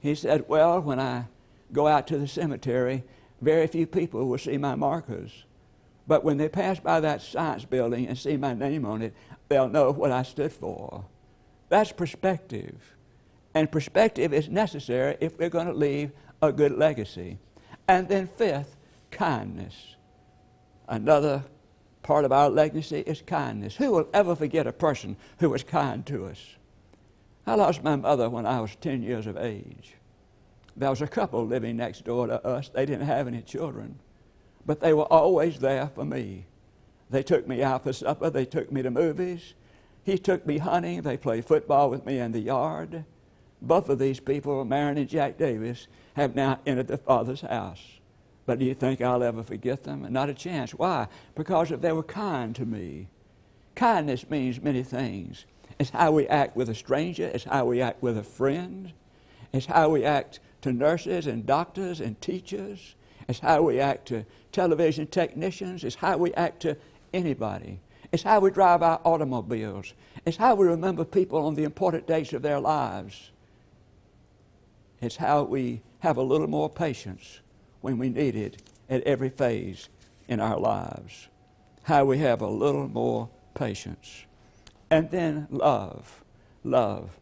He 0.00 0.14
said, 0.14 0.48
Well, 0.48 0.80
when 0.80 1.00
I 1.00 1.24
go 1.72 1.86
out 1.86 2.06
to 2.08 2.18
the 2.18 2.28
cemetery, 2.28 3.04
very 3.40 3.66
few 3.66 3.86
people 3.86 4.26
will 4.26 4.38
see 4.38 4.58
my 4.58 4.74
markers. 4.74 5.44
But 6.06 6.24
when 6.24 6.38
they 6.38 6.48
pass 6.48 6.80
by 6.80 7.00
that 7.00 7.22
science 7.22 7.64
building 7.64 8.06
and 8.06 8.16
see 8.16 8.36
my 8.36 8.54
name 8.54 8.86
on 8.86 9.02
it, 9.02 9.14
they'll 9.48 9.68
know 9.68 9.92
what 9.92 10.10
I 10.10 10.22
stood 10.22 10.52
for. 10.52 11.04
That's 11.68 11.92
perspective. 11.92 12.94
And 13.54 13.70
perspective 13.70 14.32
is 14.32 14.48
necessary 14.48 15.16
if 15.20 15.38
we're 15.38 15.48
going 15.48 15.66
to 15.66 15.72
leave 15.72 16.12
a 16.42 16.52
good 16.52 16.72
legacy. 16.72 17.38
And 17.86 18.08
then, 18.08 18.26
fifth, 18.26 18.76
kindness. 19.10 19.96
Another 20.88 21.44
part 22.02 22.24
of 22.24 22.32
our 22.32 22.48
legacy 22.48 23.00
is 23.00 23.22
kindness. 23.22 23.76
Who 23.76 23.92
will 23.92 24.08
ever 24.14 24.34
forget 24.34 24.66
a 24.66 24.72
person 24.72 25.16
who 25.40 25.50
was 25.50 25.62
kind 25.62 26.04
to 26.06 26.26
us? 26.26 26.56
I 27.46 27.54
lost 27.54 27.82
my 27.82 27.96
mother 27.96 28.28
when 28.28 28.46
I 28.46 28.60
was 28.60 28.76
10 28.76 29.02
years 29.02 29.26
of 29.26 29.36
age. 29.36 29.94
There 30.76 30.90
was 30.90 31.02
a 31.02 31.08
couple 31.08 31.46
living 31.46 31.76
next 31.76 32.04
door 32.04 32.26
to 32.26 32.46
us. 32.46 32.68
They 32.68 32.86
didn't 32.86 33.06
have 33.06 33.26
any 33.26 33.42
children, 33.42 33.98
but 34.64 34.80
they 34.80 34.92
were 34.92 35.10
always 35.12 35.58
there 35.58 35.88
for 35.88 36.04
me. 36.04 36.46
They 37.10 37.22
took 37.22 37.48
me 37.48 37.62
out 37.62 37.84
for 37.84 37.92
supper, 37.92 38.30
they 38.30 38.44
took 38.44 38.70
me 38.70 38.82
to 38.82 38.90
movies, 38.90 39.54
he 40.04 40.18
took 40.18 40.46
me 40.46 40.58
hunting. 40.58 41.02
They 41.02 41.16
played 41.16 41.44
football 41.44 41.90
with 41.90 42.06
me 42.06 42.18
in 42.18 42.32
the 42.32 42.40
yard. 42.40 43.04
Both 43.60 43.88
of 43.88 43.98
these 43.98 44.20
people, 44.20 44.64
Marion 44.64 44.98
and 44.98 45.08
Jack 45.08 45.36
Davis, 45.36 45.88
have 46.14 46.34
now 46.34 46.60
entered 46.66 46.88
the 46.88 46.98
Father's 46.98 47.40
house. 47.40 47.82
But 48.46 48.58
do 48.58 48.64
you 48.64 48.74
think 48.74 49.00
I'll 49.00 49.22
ever 49.22 49.42
forget 49.42 49.84
them? 49.84 50.06
Not 50.10 50.30
a 50.30 50.34
chance. 50.34 50.72
Why? 50.72 51.08
Because 51.34 51.68
they 51.68 51.92
were 51.92 52.02
kind 52.02 52.54
to 52.56 52.64
me. 52.64 53.08
Kindness 53.74 54.30
means 54.30 54.62
many 54.62 54.82
things. 54.82 55.44
It's 55.78 55.90
how 55.90 56.12
we 56.12 56.26
act 56.26 56.56
with 56.56 56.68
a 56.68 56.74
stranger, 56.74 57.26
it's 57.26 57.44
how 57.44 57.66
we 57.66 57.80
act 57.80 58.02
with 58.02 58.18
a 58.18 58.22
friend, 58.22 58.92
it's 59.52 59.66
how 59.66 59.90
we 59.90 60.04
act 60.04 60.40
to 60.62 60.72
nurses 60.72 61.26
and 61.26 61.46
doctors 61.46 62.00
and 62.00 62.20
teachers, 62.20 62.96
it's 63.28 63.38
how 63.38 63.62
we 63.62 63.78
act 63.78 64.08
to 64.08 64.24
television 64.50 65.06
technicians, 65.06 65.84
it's 65.84 65.96
how 65.96 66.16
we 66.16 66.34
act 66.34 66.60
to 66.62 66.76
anybody. 67.12 67.80
It's 68.10 68.22
how 68.22 68.40
we 68.40 68.50
drive 68.50 68.82
our 68.82 69.00
automobiles. 69.04 69.92
It's 70.24 70.36
how 70.36 70.54
we 70.54 70.66
remember 70.66 71.04
people 71.04 71.44
on 71.46 71.54
the 71.54 71.64
important 71.64 72.06
days 72.06 72.32
of 72.32 72.42
their 72.42 72.58
lives. 72.58 73.30
It's 75.00 75.16
how 75.16 75.42
we 75.42 75.82
have 76.00 76.16
a 76.16 76.22
little 76.22 76.46
more 76.46 76.70
patience 76.70 77.40
when 77.80 77.98
we 77.98 78.08
need 78.08 78.34
it 78.34 78.62
at 78.88 79.02
every 79.02 79.28
phase 79.28 79.88
in 80.26 80.40
our 80.40 80.58
lives. 80.58 81.28
How 81.82 82.04
we 82.04 82.18
have 82.18 82.40
a 82.40 82.48
little 82.48 82.88
more 82.88 83.28
patience. 83.54 84.24
And 84.90 85.10
then 85.10 85.46
love. 85.50 86.24
Love. 86.64 87.18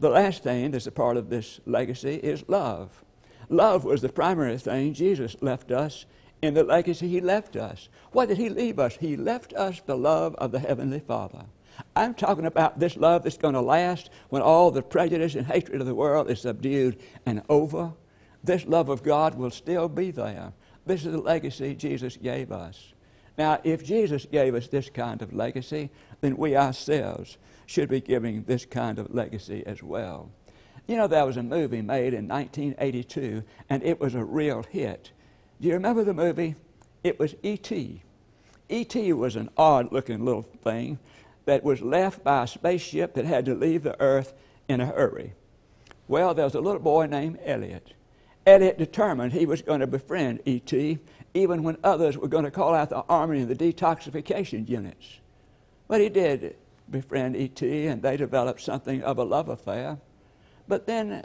The 0.00 0.10
last 0.10 0.42
thing 0.42 0.70
that's 0.70 0.86
a 0.86 0.92
part 0.92 1.16
of 1.18 1.28
this 1.28 1.60
legacy 1.66 2.14
is 2.14 2.48
love. 2.48 3.04
Love 3.50 3.84
was 3.84 4.00
the 4.00 4.08
primary 4.08 4.56
thing 4.58 4.94
Jesus 4.94 5.36
left 5.40 5.70
us 5.70 6.06
in 6.42 6.54
the 6.54 6.64
legacy 6.64 7.08
he 7.08 7.20
left 7.20 7.56
us. 7.56 7.88
What 8.12 8.28
did 8.28 8.38
he 8.38 8.48
leave 8.48 8.78
us? 8.78 8.96
He 8.96 9.16
left 9.16 9.52
us 9.54 9.80
the 9.84 9.96
love 9.96 10.34
of 10.36 10.52
the 10.52 10.58
Heavenly 10.58 11.00
Father. 11.00 11.44
I'm 11.96 12.14
talking 12.14 12.46
about 12.46 12.78
this 12.78 12.96
love 12.96 13.22
that's 13.22 13.38
going 13.38 13.54
to 13.54 13.60
last 13.60 14.10
when 14.28 14.42
all 14.42 14.70
the 14.70 14.82
prejudice 14.82 15.34
and 15.34 15.46
hatred 15.46 15.80
of 15.80 15.86
the 15.86 15.94
world 15.94 16.30
is 16.30 16.40
subdued 16.40 17.00
and 17.26 17.42
over. 17.48 17.92
This 18.42 18.66
love 18.66 18.88
of 18.88 19.02
God 19.02 19.34
will 19.34 19.50
still 19.50 19.88
be 19.88 20.10
there. 20.10 20.52
This 20.86 21.04
is 21.04 21.12
the 21.12 21.20
legacy 21.20 21.74
Jesus 21.74 22.16
gave 22.16 22.52
us. 22.52 22.92
Now, 23.38 23.60
if 23.64 23.84
Jesus 23.84 24.26
gave 24.26 24.54
us 24.54 24.68
this 24.68 24.90
kind 24.90 25.22
of 25.22 25.32
legacy, 25.32 25.90
then 26.20 26.36
we 26.36 26.56
ourselves 26.56 27.38
should 27.66 27.88
be 27.88 28.00
giving 28.00 28.42
this 28.44 28.66
kind 28.66 28.98
of 28.98 29.14
legacy 29.14 29.62
as 29.66 29.82
well. 29.82 30.30
You 30.86 30.96
know, 30.96 31.06
there 31.06 31.24
was 31.24 31.36
a 31.36 31.42
movie 31.42 31.82
made 31.82 32.14
in 32.14 32.26
1982, 32.26 33.44
and 33.68 33.82
it 33.82 34.00
was 34.00 34.14
a 34.14 34.24
real 34.24 34.64
hit. 34.64 35.12
Do 35.60 35.68
you 35.68 35.74
remember 35.74 36.04
the 36.04 36.14
movie? 36.14 36.54
It 37.04 37.18
was 37.18 37.34
E.T. 37.42 38.02
E.T. 38.70 39.12
was 39.12 39.36
an 39.36 39.50
odd 39.58 39.92
looking 39.92 40.24
little 40.24 40.42
thing 40.42 40.98
that 41.44 41.62
was 41.62 41.82
left 41.82 42.24
by 42.24 42.44
a 42.44 42.46
spaceship 42.46 43.14
that 43.14 43.26
had 43.26 43.44
to 43.44 43.54
leave 43.54 43.82
the 43.82 44.00
Earth 44.00 44.32
in 44.68 44.80
a 44.80 44.86
hurry. 44.86 45.34
Well, 46.08 46.32
there 46.32 46.46
was 46.46 46.54
a 46.54 46.60
little 46.60 46.80
boy 46.80 47.06
named 47.06 47.40
Elliot. 47.44 47.92
Elliot 48.46 48.78
determined 48.78 49.32
he 49.32 49.44
was 49.44 49.60
going 49.60 49.80
to 49.80 49.86
befriend 49.86 50.40
E.T., 50.46 50.98
even 51.34 51.62
when 51.62 51.76
others 51.84 52.16
were 52.16 52.28
going 52.28 52.44
to 52.44 52.50
call 52.50 52.74
out 52.74 52.88
the 52.88 53.04
army 53.08 53.40
and 53.40 53.48
the 53.48 53.72
detoxification 53.72 54.68
units. 54.68 55.20
But 55.88 56.00
he 56.00 56.08
did 56.08 56.56
befriend 56.90 57.36
E.T., 57.36 57.86
and 57.86 58.00
they 58.00 58.16
developed 58.16 58.62
something 58.62 59.02
of 59.02 59.18
a 59.18 59.24
love 59.24 59.48
affair. 59.50 59.98
But 60.66 60.86
then 60.86 61.24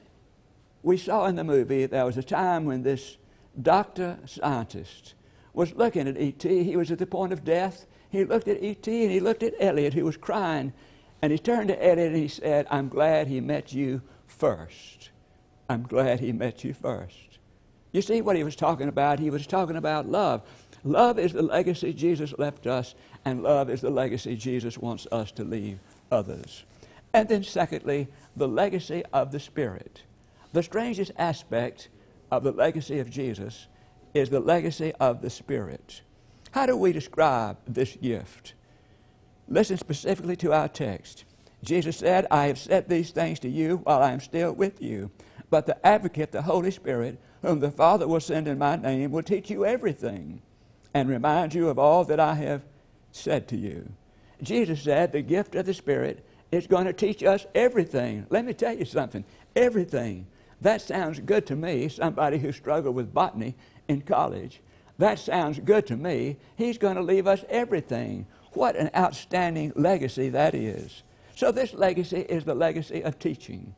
we 0.84 0.98
saw 0.98 1.26
in 1.26 1.36
the 1.36 1.44
movie 1.44 1.86
there 1.86 2.06
was 2.06 2.18
a 2.18 2.24
time 2.24 2.66
when 2.66 2.84
this 2.84 3.18
doctor 3.62 4.20
scientist 4.26 5.14
was 5.54 5.74
looking 5.76 6.08
at 6.08 6.18
E.T. 6.18 6.64
He 6.64 6.76
was 6.76 6.92
at 6.92 7.00
the 7.00 7.06
point 7.06 7.34
of 7.34 7.44
death. 7.44 7.86
He 8.10 8.24
looked 8.24 8.48
at 8.48 8.62
E.T. 8.62 9.04
and 9.04 9.12
he 9.12 9.20
looked 9.20 9.44
at 9.44 9.54
Elliot, 9.60 9.94
who 9.94 10.06
was 10.06 10.18
crying. 10.18 10.74
And 11.22 11.32
he 11.32 11.40
turned 11.40 11.70
to 11.70 11.84
Elliot 11.84 12.12
and 12.12 12.16
he 12.16 12.28
said, 12.28 12.68
I'm 12.70 12.90
glad 12.90 13.28
he 13.28 13.42
met 13.42 13.74
you 13.74 14.02
first. 14.28 15.10
I'm 15.70 15.84
glad 15.84 16.20
he 16.20 16.32
met 16.32 16.64
you 16.64 16.74
first. 16.74 17.40
You 17.92 18.02
see 18.02 18.22
what 18.22 18.36
he 18.36 18.44
was 18.44 18.56
talking 18.56 18.90
about? 18.90 19.20
He 19.20 19.30
was 19.30 19.48
talking 19.48 19.78
about 19.78 20.08
love. 20.08 20.42
Love 20.84 21.18
is 21.18 21.34
the 21.34 21.42
legacy 21.42 21.94
Jesus 21.94 22.34
left 22.38 22.68
us, 22.68 22.94
and 23.24 23.42
love 23.42 23.72
is 23.72 23.82
the 23.82 23.90
legacy 23.90 24.36
Jesus 24.36 24.78
wants 24.78 25.08
us 25.12 25.32
to 25.32 25.44
leave 25.44 25.80
others. 26.12 26.64
And 27.14 27.28
then, 27.28 27.44
secondly, 27.44 28.08
the 28.36 28.48
legacy 28.48 29.04
of 29.14 29.32
the 29.32 29.40
Spirit. 29.40 30.04
The 30.54 30.62
strangest 30.62 31.12
aspect 31.18 31.88
of 32.38 32.44
the 32.44 32.52
legacy 32.52 33.00
of 33.00 33.10
Jesus 33.10 33.68
is 34.14 34.30
the 34.30 34.40
legacy 34.40 34.94
of 35.00 35.22
the 35.22 35.30
Spirit. 35.30 36.02
How 36.52 36.66
do 36.66 36.78
we 36.78 36.94
describe 36.94 37.58
this 37.68 37.96
gift? 37.96 38.54
Listen 39.48 39.78
specifically 39.78 40.36
to 40.38 40.54
our 40.54 40.68
text. 40.68 41.26
Jesus 41.64 41.98
said, 41.98 42.28
I 42.32 42.48
have 42.48 42.58
said 42.58 42.88
these 42.88 43.12
things 43.12 43.40
to 43.40 43.50
you 43.50 43.78
while 43.78 44.02
I 44.02 44.12
am 44.12 44.20
still 44.20 44.54
with 44.54 44.82
you. 44.82 45.12
But 45.50 45.66
the 45.66 45.86
advocate, 45.86 46.32
the 46.32 46.42
Holy 46.42 46.72
Spirit, 46.72 47.20
whom 47.42 47.60
the 47.60 47.72
Father 47.72 48.08
will 48.08 48.20
send 48.20 48.48
in 48.48 48.58
my 48.58 48.76
name, 48.76 49.12
will 49.12 49.24
teach 49.24 49.50
you 49.50 49.66
everything 49.66 50.42
and 50.94 51.10
remind 51.10 51.54
you 51.54 51.70
of 51.70 51.78
all 51.78 52.06
that 52.06 52.20
I 52.20 52.36
have 52.36 52.64
said 53.12 53.48
to 53.50 53.58
you. 53.58 53.92
Jesus 54.42 54.82
said 54.82 55.12
the 55.12 55.22
gift 55.22 55.56
of 55.56 55.66
the 55.66 55.74
Spirit 55.74 56.26
is 56.52 56.68
going 56.68 56.86
to 56.86 56.94
teach 56.94 57.24
us 57.24 57.46
everything. 57.54 58.26
Let 58.30 58.46
me 58.46 58.54
tell 58.54 58.76
you 58.78 58.86
something 58.86 59.26
everything. 59.56 60.28
That 60.66 60.82
sounds 60.82 61.20
good 61.20 61.46
to 61.46 61.56
me, 61.56 61.90
somebody 61.90 62.40
who 62.40 62.52
struggled 62.52 62.96
with 62.96 63.14
botany 63.14 63.54
in 63.88 64.02
college. 64.02 64.62
That 64.98 65.20
sounds 65.20 65.60
good 65.60 65.86
to 65.86 65.96
me. 65.96 66.38
He's 66.56 66.80
going 66.80 66.96
to 66.96 67.04
leave 67.04 67.28
us 67.28 67.46
everything. 67.50 68.26
What 68.54 68.76
an 68.76 68.90
outstanding 68.98 69.74
legacy 69.76 70.30
that 70.30 70.56
is. 70.56 71.04
So, 71.36 71.52
this 71.52 71.76
legacy 71.76 72.22
is 72.22 72.46
the 72.46 72.56
legacy 72.56 73.04
of 73.04 73.20
teaching. 73.20 73.76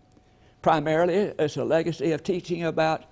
Primarily, 0.62 1.34
it's 1.38 1.58
a 1.58 1.66
legacy 1.66 2.14
of 2.14 2.24
teaching 2.24 2.64
about 2.64 3.04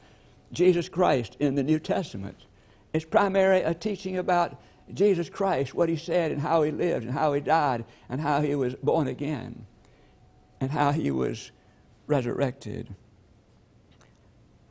Jesus 0.53 0.87
Christ 0.87 1.35
in 1.41 1.55
the 1.55 1.63
New 1.63 1.79
Testament. 1.79 2.45
It's 2.93 3.03
primarily 3.03 3.63
a 3.63 3.73
teaching 3.73 4.17
about 4.17 4.57
Jesus 4.93 5.29
Christ, 5.29 5.75
what 5.75 5.89
he 5.89 5.97
said 5.97 6.31
and 6.31 6.39
how 6.39 6.63
he 6.63 6.71
lived 6.71 7.03
and 7.03 7.13
how 7.13 7.33
he 7.33 7.41
died 7.41 7.83
and 8.07 8.21
how 8.21 8.39
he 8.39 8.55
was 8.55 8.73
born 8.75 9.09
again 9.09 9.65
and 10.61 10.71
how 10.71 10.93
he 10.93 11.11
was 11.11 11.51
resurrected. 12.07 12.95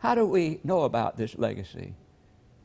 How 0.05 0.14
do 0.14 0.27
we 0.27 0.61
know 0.62 0.83
about 0.83 1.17
this 1.17 1.38
legacy? 1.38 1.95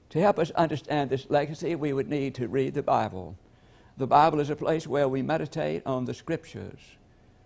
To 0.09 0.19
help 0.19 0.39
us 0.39 0.51
understand 0.51 1.09
this 1.09 1.29
legacy, 1.29 1.73
we 1.73 1.93
would 1.93 2.09
need 2.09 2.35
to 2.35 2.49
read 2.49 2.73
the 2.73 2.83
Bible. 2.83 3.37
The 3.95 4.07
Bible 4.07 4.41
is 4.41 4.49
a 4.49 4.57
place 4.57 4.85
where 4.85 5.07
we 5.07 5.21
meditate 5.21 5.81
on 5.85 6.03
the 6.03 6.13
Scriptures. 6.13 6.81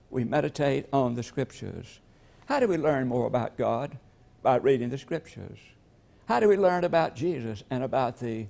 We 0.10 0.23
meditate 0.23 0.88
on 0.91 1.13
the 1.13 1.21
Scriptures. 1.21 1.99
How 2.47 2.60
do 2.60 2.67
we 2.67 2.75
learn 2.75 3.08
more 3.08 3.27
about 3.27 3.56
God? 3.56 3.99
By 4.41 4.56
reading 4.56 4.89
the 4.89 4.97
Scriptures. 4.97 5.60
How 6.25 6.39
do 6.39 6.49
we 6.49 6.58
learn 6.58 6.86
about 6.86 7.15
Jesus 7.15 7.63
and 7.69 7.84
about 7.84 8.19
the 8.19 8.47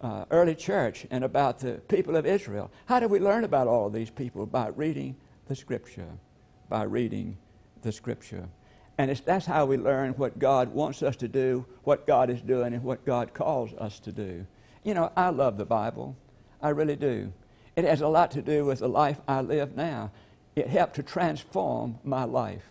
uh, 0.00 0.24
early 0.30 0.54
church 0.54 1.06
and 1.10 1.22
about 1.22 1.58
the 1.58 1.82
people 1.86 2.16
of 2.16 2.24
Israel? 2.24 2.70
How 2.86 2.98
do 2.98 3.08
we 3.08 3.20
learn 3.20 3.44
about 3.44 3.68
all 3.68 3.90
these 3.90 4.08
people? 4.08 4.46
By 4.46 4.68
reading 4.68 5.16
the 5.48 5.54
Scripture. 5.54 6.08
By 6.70 6.84
reading 6.84 7.36
the 7.82 7.92
Scripture. 7.92 8.48
And 8.98 9.10
that's 9.24 9.46
how 9.46 9.66
we 9.66 9.76
learn 9.76 10.12
what 10.12 10.38
God 10.38 10.68
wants 10.68 11.02
us 11.02 11.16
to 11.16 11.28
do, 11.28 11.66
what 11.82 12.06
God 12.06 12.30
is 12.30 12.42
doing, 12.42 12.74
and 12.74 12.84
what 12.84 13.04
God 13.04 13.34
calls 13.34 13.72
us 13.74 13.98
to 14.00 14.12
do. 14.12 14.46
You 14.84 14.94
know, 14.94 15.10
I 15.16 15.30
love 15.30 15.56
the 15.56 15.64
Bible. 15.64 16.16
I 16.60 16.70
really 16.70 16.96
do. 16.96 17.32
It 17.74 17.84
has 17.84 18.00
a 18.00 18.08
lot 18.08 18.30
to 18.32 18.42
do 18.42 18.64
with 18.64 18.80
the 18.80 18.88
life 18.88 19.20
I 19.26 19.40
live 19.40 19.76
now. 19.76 20.10
It 20.54 20.68
helped 20.68 20.96
to 20.96 21.02
transform 21.02 21.98
my 22.04 22.24
life. 22.24 22.68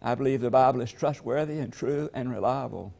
I 0.00 0.14
believe 0.14 0.40
the 0.40 0.50
Bible 0.50 0.80
is 0.80 0.92
trustworthy 0.92 1.58
and 1.58 1.72
true 1.72 2.08
and 2.14 2.30
reliable. 2.30 2.94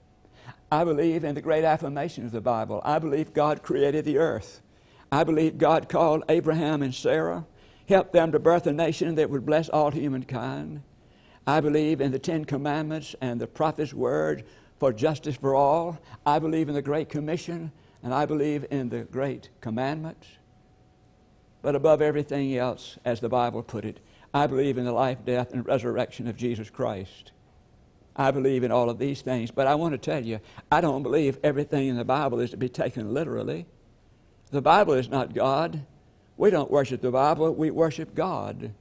I 0.71 0.85
believe 0.85 1.25
in 1.25 1.35
the 1.35 1.41
great 1.41 1.65
affirmation 1.65 2.27
of 2.27 2.33
the 2.33 2.41
Bible. 2.41 2.83
I 2.85 2.99
believe 2.99 3.33
God 3.33 3.63
created 3.63 4.05
the 4.05 4.19
earth. 4.19 4.61
I 5.11 5.25
believe 5.25 5.59
God 5.59 5.89
called 5.89 6.25
Abraham 6.29 6.83
and 6.83 6.95
Sarah, 6.95 7.47
helped 7.89 8.13
them 8.13 8.33
to 8.33 8.39
birth 8.39 8.67
a 8.67 8.73
nation 8.73 9.15
that 9.15 9.31
would 9.31 9.47
bless 9.47 9.69
all 9.69 9.93
humankind. 9.93 10.83
I 11.47 11.61
believe 11.61 12.01
in 12.01 12.11
the 12.11 12.19
Ten 12.19 12.45
Commandments 12.45 13.15
and 13.21 13.41
the 13.41 13.47
prophet's 13.47 13.95
word 13.95 14.45
for 14.79 14.93
justice 14.93 15.37
for 15.37 15.55
all. 15.55 15.99
I 16.25 16.39
believe 16.39 16.69
in 16.69 16.75
the 16.75 16.83
Great 16.83 17.09
Commission, 17.09 17.71
and 18.03 18.13
I 18.13 18.27
believe 18.27 18.67
in 18.71 18.89
the 18.89 19.05
Great 19.05 19.51
Commandments. 19.61 20.27
But 21.63 21.77
above 21.77 22.03
everything 22.03 22.57
else, 22.57 22.99
as 23.05 23.21
the 23.21 23.29
Bible 23.29 23.63
put 23.63 23.85
it, 23.85 24.01
I 24.35 24.47
believe 24.47 24.77
in 24.77 24.85
the 24.85 24.93
life, 24.93 25.19
death, 25.25 25.53
and 25.53 25.65
resurrection 25.65 26.27
of 26.27 26.37
Jesus 26.37 26.69
Christ. 26.69 27.33
I 28.17 28.31
believe 28.31 28.65
in 28.65 28.73
all 28.73 28.91
of 28.91 28.99
these 28.99 29.23
things, 29.23 29.51
but 29.51 29.67
I 29.67 29.75
want 29.75 29.93
to 29.93 29.99
tell 29.99 30.25
you, 30.25 30.41
I 30.71 30.81
don't 30.81 31.03
believe 31.03 31.39
everything 31.45 31.89
in 31.89 31.97
the 31.97 32.05
Bible 32.05 32.41
is 32.41 32.51
to 32.51 32.57
be 32.57 32.69
taken 32.69 33.15
literally. 33.15 33.67
The 34.51 34.63
Bible 34.63 34.95
is 34.95 35.09
not 35.09 35.35
God. 35.35 35.85
We 36.37 36.51
don't 36.51 36.71
worship 36.71 37.03
the 37.03 37.11
Bible, 37.11 37.55
we 37.55 37.71
worship 37.71 38.15
God. 38.15 38.73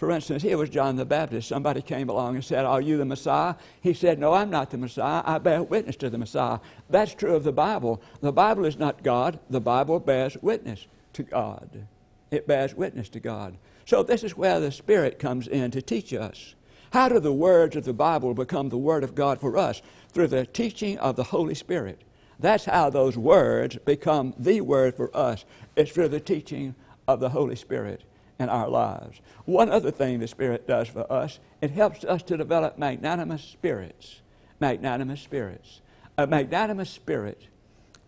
For 0.00 0.10
instance, 0.10 0.42
here 0.42 0.56
was 0.56 0.70
John 0.70 0.96
the 0.96 1.04
Baptist. 1.04 1.46
Somebody 1.46 1.82
came 1.82 2.08
along 2.08 2.34
and 2.34 2.42
said, 2.42 2.64
Are 2.64 2.80
you 2.80 2.96
the 2.96 3.04
Messiah? 3.04 3.56
He 3.82 3.92
said, 3.92 4.18
No, 4.18 4.32
I'm 4.32 4.48
not 4.48 4.70
the 4.70 4.78
Messiah. 4.78 5.22
I 5.26 5.36
bear 5.36 5.62
witness 5.62 5.94
to 5.96 6.08
the 6.08 6.16
Messiah. 6.16 6.58
That's 6.88 7.14
true 7.14 7.34
of 7.34 7.44
the 7.44 7.52
Bible. 7.52 8.00
The 8.22 8.32
Bible 8.32 8.64
is 8.64 8.78
not 8.78 9.02
God, 9.02 9.38
the 9.50 9.60
Bible 9.60 10.00
bears 10.00 10.38
witness 10.40 10.86
to 11.12 11.22
God. 11.22 11.86
It 12.30 12.46
bears 12.46 12.74
witness 12.74 13.10
to 13.10 13.20
God. 13.20 13.58
So, 13.84 14.02
this 14.02 14.24
is 14.24 14.38
where 14.38 14.58
the 14.58 14.72
Spirit 14.72 15.18
comes 15.18 15.46
in 15.46 15.70
to 15.72 15.82
teach 15.82 16.14
us. 16.14 16.54
How 16.94 17.10
do 17.10 17.20
the 17.20 17.30
words 17.30 17.76
of 17.76 17.84
the 17.84 17.92
Bible 17.92 18.32
become 18.32 18.70
the 18.70 18.78
Word 18.78 19.04
of 19.04 19.14
God 19.14 19.38
for 19.38 19.58
us? 19.58 19.82
Through 20.12 20.28
the 20.28 20.46
teaching 20.46 20.98
of 20.98 21.16
the 21.16 21.24
Holy 21.24 21.54
Spirit. 21.54 22.00
That's 22.38 22.64
how 22.64 22.88
those 22.88 23.18
words 23.18 23.76
become 23.76 24.32
the 24.38 24.62
Word 24.62 24.94
for 24.94 25.14
us. 25.14 25.44
It's 25.76 25.92
through 25.92 26.08
the 26.08 26.20
teaching 26.20 26.74
of 27.06 27.20
the 27.20 27.28
Holy 27.28 27.54
Spirit 27.54 28.02
in 28.40 28.48
our 28.48 28.68
lives. 28.68 29.20
One 29.44 29.70
other 29.70 29.90
thing 29.90 30.18
the 30.18 30.26
Spirit 30.26 30.66
does 30.66 30.88
for 30.88 31.10
us, 31.12 31.38
it 31.60 31.70
helps 31.70 32.04
us 32.04 32.22
to 32.24 32.38
develop 32.38 32.78
magnanimous 32.78 33.42
spirits. 33.42 34.22
Magnanimous 34.58 35.20
spirits. 35.20 35.82
A 36.16 36.26
magnanimous 36.26 36.90
spirit 36.90 37.46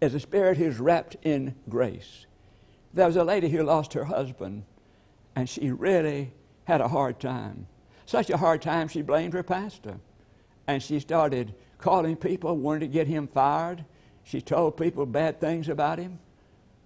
is 0.00 0.14
a 0.14 0.20
spirit 0.20 0.56
who's 0.56 0.80
wrapped 0.80 1.16
in 1.22 1.54
grace. 1.68 2.26
There 2.94 3.06
was 3.06 3.16
a 3.16 3.24
lady 3.24 3.48
who 3.48 3.62
lost 3.62 3.92
her 3.92 4.04
husband, 4.04 4.64
and 5.36 5.48
she 5.48 5.70
really 5.70 6.32
had 6.64 6.80
a 6.80 6.88
hard 6.88 7.20
time. 7.20 7.66
Such 8.06 8.30
a 8.30 8.36
hard 8.38 8.62
time, 8.62 8.88
she 8.88 9.02
blamed 9.02 9.34
her 9.34 9.42
pastor. 9.42 10.00
And 10.66 10.82
she 10.82 10.98
started 10.98 11.54
calling 11.78 12.16
people, 12.16 12.56
wanted 12.56 12.80
to 12.80 12.86
get 12.86 13.06
him 13.06 13.28
fired. 13.28 13.84
She 14.24 14.40
told 14.40 14.76
people 14.76 15.04
bad 15.06 15.40
things 15.40 15.68
about 15.68 15.98
him. 15.98 16.18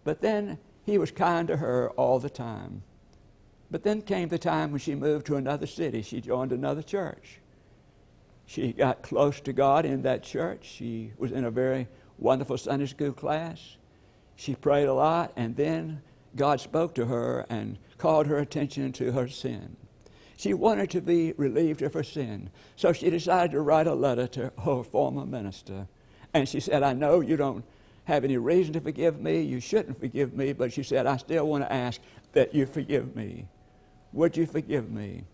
But 0.05 0.21
then 0.21 0.59
he 0.85 0.99
was 0.99 1.11
kind 1.11 1.49
to 1.49 1.57
her 1.57 1.91
all 1.91 2.19
the 2.19 2.31
time. 2.31 2.83
But 3.71 3.83
then 3.83 4.03
came 4.03 4.29
the 4.29 4.39
time 4.39 4.71
when 4.71 4.81
she 4.81 4.95
moved 4.95 5.27
to 5.27 5.37
another 5.37 5.67
city. 5.67 6.03
She 6.03 6.21
joined 6.21 6.53
another 6.53 6.83
church. 6.83 7.41
She 8.47 8.73
got 8.73 9.03
close 9.03 9.41
to 9.41 9.53
God 9.53 9.85
in 9.85 10.03
that 10.03 10.23
church. 10.23 10.65
She 10.65 11.13
was 11.19 11.33
in 11.33 11.45
a 11.45 11.51
very 11.51 11.89
wonderful 12.19 12.57
Sunday 12.57 12.87
school 12.87 13.13
class. 13.13 13.77
She 14.37 14.55
prayed 14.55 14.87
a 14.87 14.95
lot, 14.95 15.33
and 15.35 15.57
then 15.57 16.03
God 16.37 16.61
spoke 16.61 16.95
to 16.95 17.07
her 17.07 17.45
and 17.49 17.79
called 17.99 18.27
her 18.27 18.39
attention 18.39 18.93
to 18.93 19.13
her 19.13 19.27
sin. 19.27 19.77
She 20.37 20.53
wanted 20.53 20.91
to 20.91 21.01
be 21.01 21.33
relieved 21.33 21.83
of 21.83 21.95
her 21.95 22.03
sin, 22.03 22.51
so 22.77 22.93
she 22.93 23.11
decided 23.11 23.53
to 23.53 23.63
write 23.63 23.87
a 23.87 23.95
letter 23.95 24.27
to 24.29 24.53
her 24.65 24.83
former 24.85 25.25
minister. 25.25 25.89
And 26.35 26.49
she 26.49 26.61
said, 26.61 26.83
I 26.83 26.93
know 26.93 27.21
you 27.21 27.37
don't 27.37 27.65
have 28.05 28.23
any 28.23 28.37
reason 28.37 28.75
to 28.75 28.81
forgive 28.81 29.19
me. 29.19 29.41
You 29.41 29.59
shouldn't 29.59 29.99
forgive 29.99 30.35
me, 30.35 30.53
but 30.53 30.73
she 30.73 30.83
said, 30.83 31.07
I 31.07 31.17
still 31.17 31.47
want 31.47 31.65
to 31.65 31.73
ask 31.73 32.01
that 32.33 32.55
you 32.55 32.67
forgive 32.67 33.17
me. 33.17 33.49
Would 34.17 34.35
you 34.39 34.47
forgive 34.47 34.91
me? 34.91 35.25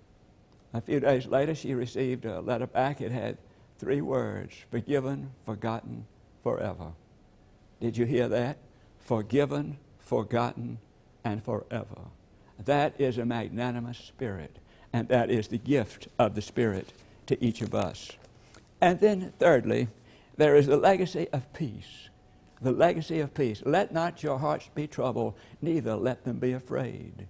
A 0.75 0.81
few 0.81 0.99
days 0.99 1.27
later, 1.27 1.55
she 1.55 1.73
received 1.73 2.25
a 2.25 2.41
letter 2.41 2.67
back. 2.67 3.01
It 3.01 3.13
had 3.13 3.39
three 3.79 4.01
words 4.01 4.57
forgiven, 4.73 5.31
forgotten, 5.47 6.05
forever. 6.43 6.91
Did 7.81 7.97
you 7.97 8.07
hear 8.07 8.29
that? 8.29 8.59
Forgiven, 8.99 9.79
forgotten, 10.01 10.79
and 11.23 11.45
forever. 11.45 12.09
That 12.65 13.01
is 13.01 13.19
a 13.19 13.25
magnanimous 13.25 13.99
spirit, 13.99 14.59
and 14.93 15.07
that 15.07 15.31
is 15.31 15.47
the 15.47 15.59
gift 15.59 16.09
of 16.19 16.35
the 16.35 16.43
Spirit 16.43 16.93
to 17.27 17.43
each 17.43 17.63
of 17.63 17.77
us. 17.77 18.11
And 18.81 18.99
then, 18.99 19.33
thirdly, 19.39 19.87
there 20.37 20.57
is 20.57 20.67
the 20.67 20.77
legacy 20.77 21.29
of 21.33 21.53
peace. 21.53 22.09
The 22.61 22.73
legacy 22.73 23.21
of 23.21 23.33
peace. 23.33 23.63
Let 23.65 23.93
not 23.95 24.25
your 24.25 24.41
hearts 24.41 24.69
be 24.75 24.89
troubled, 24.89 25.35
neither 25.61 25.95
let 25.95 26.25
them 26.25 26.39
be 26.41 26.51
afraid. 26.51 27.29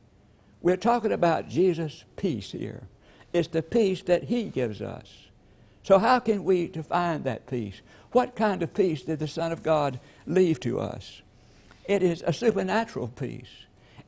We're 0.62 0.76
talking 0.76 1.12
about 1.12 1.48
Jesus' 1.48 2.04
peace 2.16 2.52
here. 2.52 2.84
It's 3.32 3.48
the 3.48 3.62
peace 3.62 4.02
that 4.02 4.24
He 4.24 4.44
gives 4.44 4.80
us. 4.80 5.28
So, 5.82 5.98
how 5.98 6.20
can 6.20 6.44
we 6.44 6.68
define 6.68 7.24
that 7.24 7.48
peace? 7.48 7.80
What 8.12 8.36
kind 8.36 8.62
of 8.62 8.72
peace 8.72 9.02
did 9.02 9.18
the 9.18 9.26
Son 9.26 9.50
of 9.50 9.62
God 9.62 9.98
leave 10.26 10.60
to 10.60 10.78
us? 10.78 11.22
It 11.86 12.02
is 12.02 12.22
a 12.22 12.32
supernatural 12.32 13.08
peace. 13.08 13.48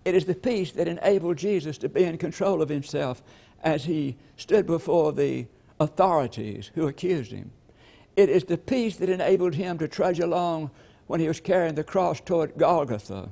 It 0.04 0.14
is 0.14 0.26
the 0.26 0.34
peace 0.34 0.70
that 0.72 0.86
enabled 0.86 1.38
Jesus 1.38 1.78
to 1.78 1.88
be 1.88 2.04
in 2.04 2.18
control 2.18 2.62
of 2.62 2.68
himself 2.68 3.22
as 3.62 3.84
he 3.84 4.16
stood 4.36 4.66
before 4.66 5.12
the 5.12 5.46
authorities 5.80 6.70
who 6.74 6.86
accused 6.86 7.32
him. 7.32 7.50
It 8.14 8.28
is 8.28 8.44
the 8.44 8.58
peace 8.58 8.96
that 8.96 9.08
enabled 9.08 9.54
him 9.54 9.78
to 9.78 9.88
trudge 9.88 10.20
along 10.20 10.70
when 11.06 11.20
he 11.20 11.26
was 11.26 11.40
carrying 11.40 11.74
the 11.74 11.82
cross 11.82 12.20
toward 12.20 12.56
Golgotha, 12.56 13.30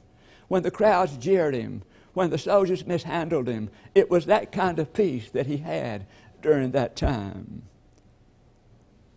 when 0.49 0.63
the 0.63 0.71
crowds 0.71 1.17
jeered 1.19 1.55
him, 1.55 1.83
when 2.15 2.31
the 2.31 2.39
soldiers 2.39 2.87
mishandled 2.87 3.49
him. 3.49 3.71
It 3.95 4.11
was 4.11 4.27
that 4.27 4.53
kind 4.53 4.79
of 4.79 4.93
peace 4.93 5.31
that 5.31 5.47
he 5.47 5.59
had 5.59 6.07
during 6.41 6.73
that 6.73 6.97
time. 6.97 7.63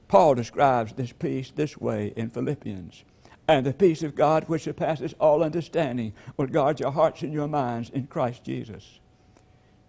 Paul 0.08 0.36
describes 0.36 0.93
this 0.93 1.12
peace 1.12 1.51
this 1.55 1.77
way 1.77 2.13
in 2.15 2.29
Philippians. 2.29 3.03
And 3.47 3.65
the 3.65 3.73
peace 3.73 4.01
of 4.01 4.15
God, 4.15 4.45
which 4.47 4.63
surpasses 4.63 5.13
all 5.19 5.43
understanding, 5.43 6.13
will 6.38 6.47
guard 6.47 6.79
your 6.79 6.91
hearts 6.91 7.21
and 7.21 7.34
your 7.34 7.47
minds 7.47 7.89
in 7.89 8.08
Christ 8.08 8.43
Jesus. 8.43 8.99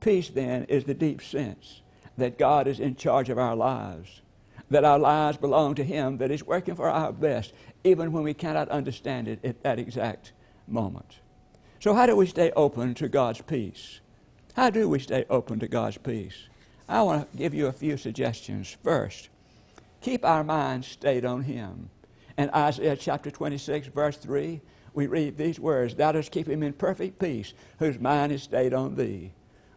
Peace, 0.00 0.28
then, 0.28 0.64
is 0.64 0.84
the 0.84 0.94
deep 0.94 1.22
sense 1.22 1.80
that 2.18 2.38
God 2.38 2.66
is 2.66 2.80
in 2.80 2.96
charge 2.96 3.30
of 3.30 3.38
our 3.38 3.56
lives, 3.56 4.20
that 4.70 4.84
our 4.84 4.98
lives 4.98 5.38
belong 5.38 5.74
to 5.76 5.84
Him, 5.84 6.18
that 6.18 6.30
He's 6.30 6.44
working 6.44 6.74
for 6.74 6.90
our 6.90 7.12
best, 7.12 7.52
even 7.84 8.12
when 8.12 8.24
we 8.24 8.34
cannot 8.34 8.68
understand 8.68 9.28
it 9.28 9.44
at 9.44 9.62
that 9.62 9.78
exact 9.78 10.32
moment. 10.66 11.20
So, 11.78 11.94
how 11.94 12.06
do 12.06 12.16
we 12.16 12.26
stay 12.26 12.50
open 12.56 12.94
to 12.94 13.08
God's 13.08 13.42
peace? 13.42 14.00
How 14.54 14.70
do 14.70 14.88
we 14.88 14.98
stay 14.98 15.26
open 15.28 15.58
to 15.60 15.68
God's 15.68 15.98
peace? 15.98 16.48
I 16.88 17.02
want 17.02 17.30
to 17.30 17.36
give 17.36 17.52
you 17.52 17.66
a 17.66 17.72
few 17.72 17.96
suggestions. 17.96 18.76
First, 18.82 19.28
keep 20.00 20.24
our 20.24 20.42
minds 20.42 20.86
stayed 20.86 21.24
on 21.24 21.42
Him. 21.42 21.90
In 22.38 22.50
Isaiah 22.50 22.96
chapter 22.96 23.30
26, 23.30 23.88
verse 23.88 24.16
3, 24.16 24.60
we 24.94 25.06
read 25.06 25.36
these 25.36 25.60
words 25.60 25.94
Thou 25.94 26.12
dost 26.12 26.32
keep 26.32 26.48
him 26.48 26.62
in 26.62 26.72
perfect 26.72 27.18
peace, 27.18 27.52
whose 27.78 27.98
mind 27.98 28.32
is 28.32 28.42
stayed 28.42 28.72
on 28.72 28.96
thee. 28.96 29.32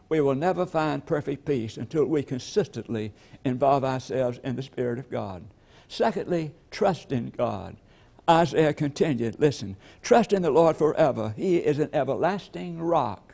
We 0.07 0.21
will 0.21 0.35
never 0.35 0.65
find 0.65 1.05
perfect 1.05 1.45
peace 1.45 1.77
until 1.77 2.05
we 2.05 2.23
consistently 2.23 3.13
involve 3.43 3.83
ourselves 3.83 4.39
in 4.43 4.55
the 4.55 4.63
Spirit 4.63 4.97
of 4.97 5.12
God. 5.12 5.43
Secondly, 5.89 6.51
trust 6.71 7.12
in 7.12 7.29
God. 7.29 7.75
Isaiah 8.29 8.73
continued, 8.73 9.39
listen, 9.39 9.75
trust 10.03 10.33
in 10.33 10.43
the 10.43 10.51
Lord 10.51 10.77
forever. 10.77 11.33
He 11.35 11.57
is 11.57 11.79
an 11.79 11.89
everlasting 11.93 12.79
rock. 12.79 13.33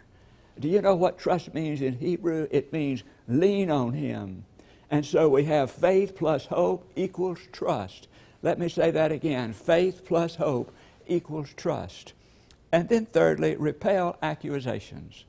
Do 0.57 0.69
you 0.69 0.81
know 0.81 0.95
what 0.95 1.19
trust 1.19 1.53
means 1.53 1.81
in 1.81 1.97
Hebrew? 1.97 2.47
It 2.49 2.71
means 2.71 3.03
lean 3.27 3.69
on 3.69 3.91
Him. 3.91 4.45
And 4.89 5.05
so 5.05 5.27
we 5.27 5.43
have 5.45 5.69
faith 5.69 6.15
plus 6.15 6.45
hope 6.45 6.89
equals 6.95 7.39
trust. 7.51 8.07
Let 8.41 8.57
me 8.57 8.69
say 8.69 8.91
that 8.91 9.11
again 9.11 9.51
faith 9.51 10.05
plus 10.05 10.35
hope 10.35 10.73
equals 11.07 11.53
trust. 11.57 12.13
And 12.71 12.87
then, 12.87 13.05
thirdly, 13.05 13.55
repel 13.57 14.17
accusations. 14.21 15.25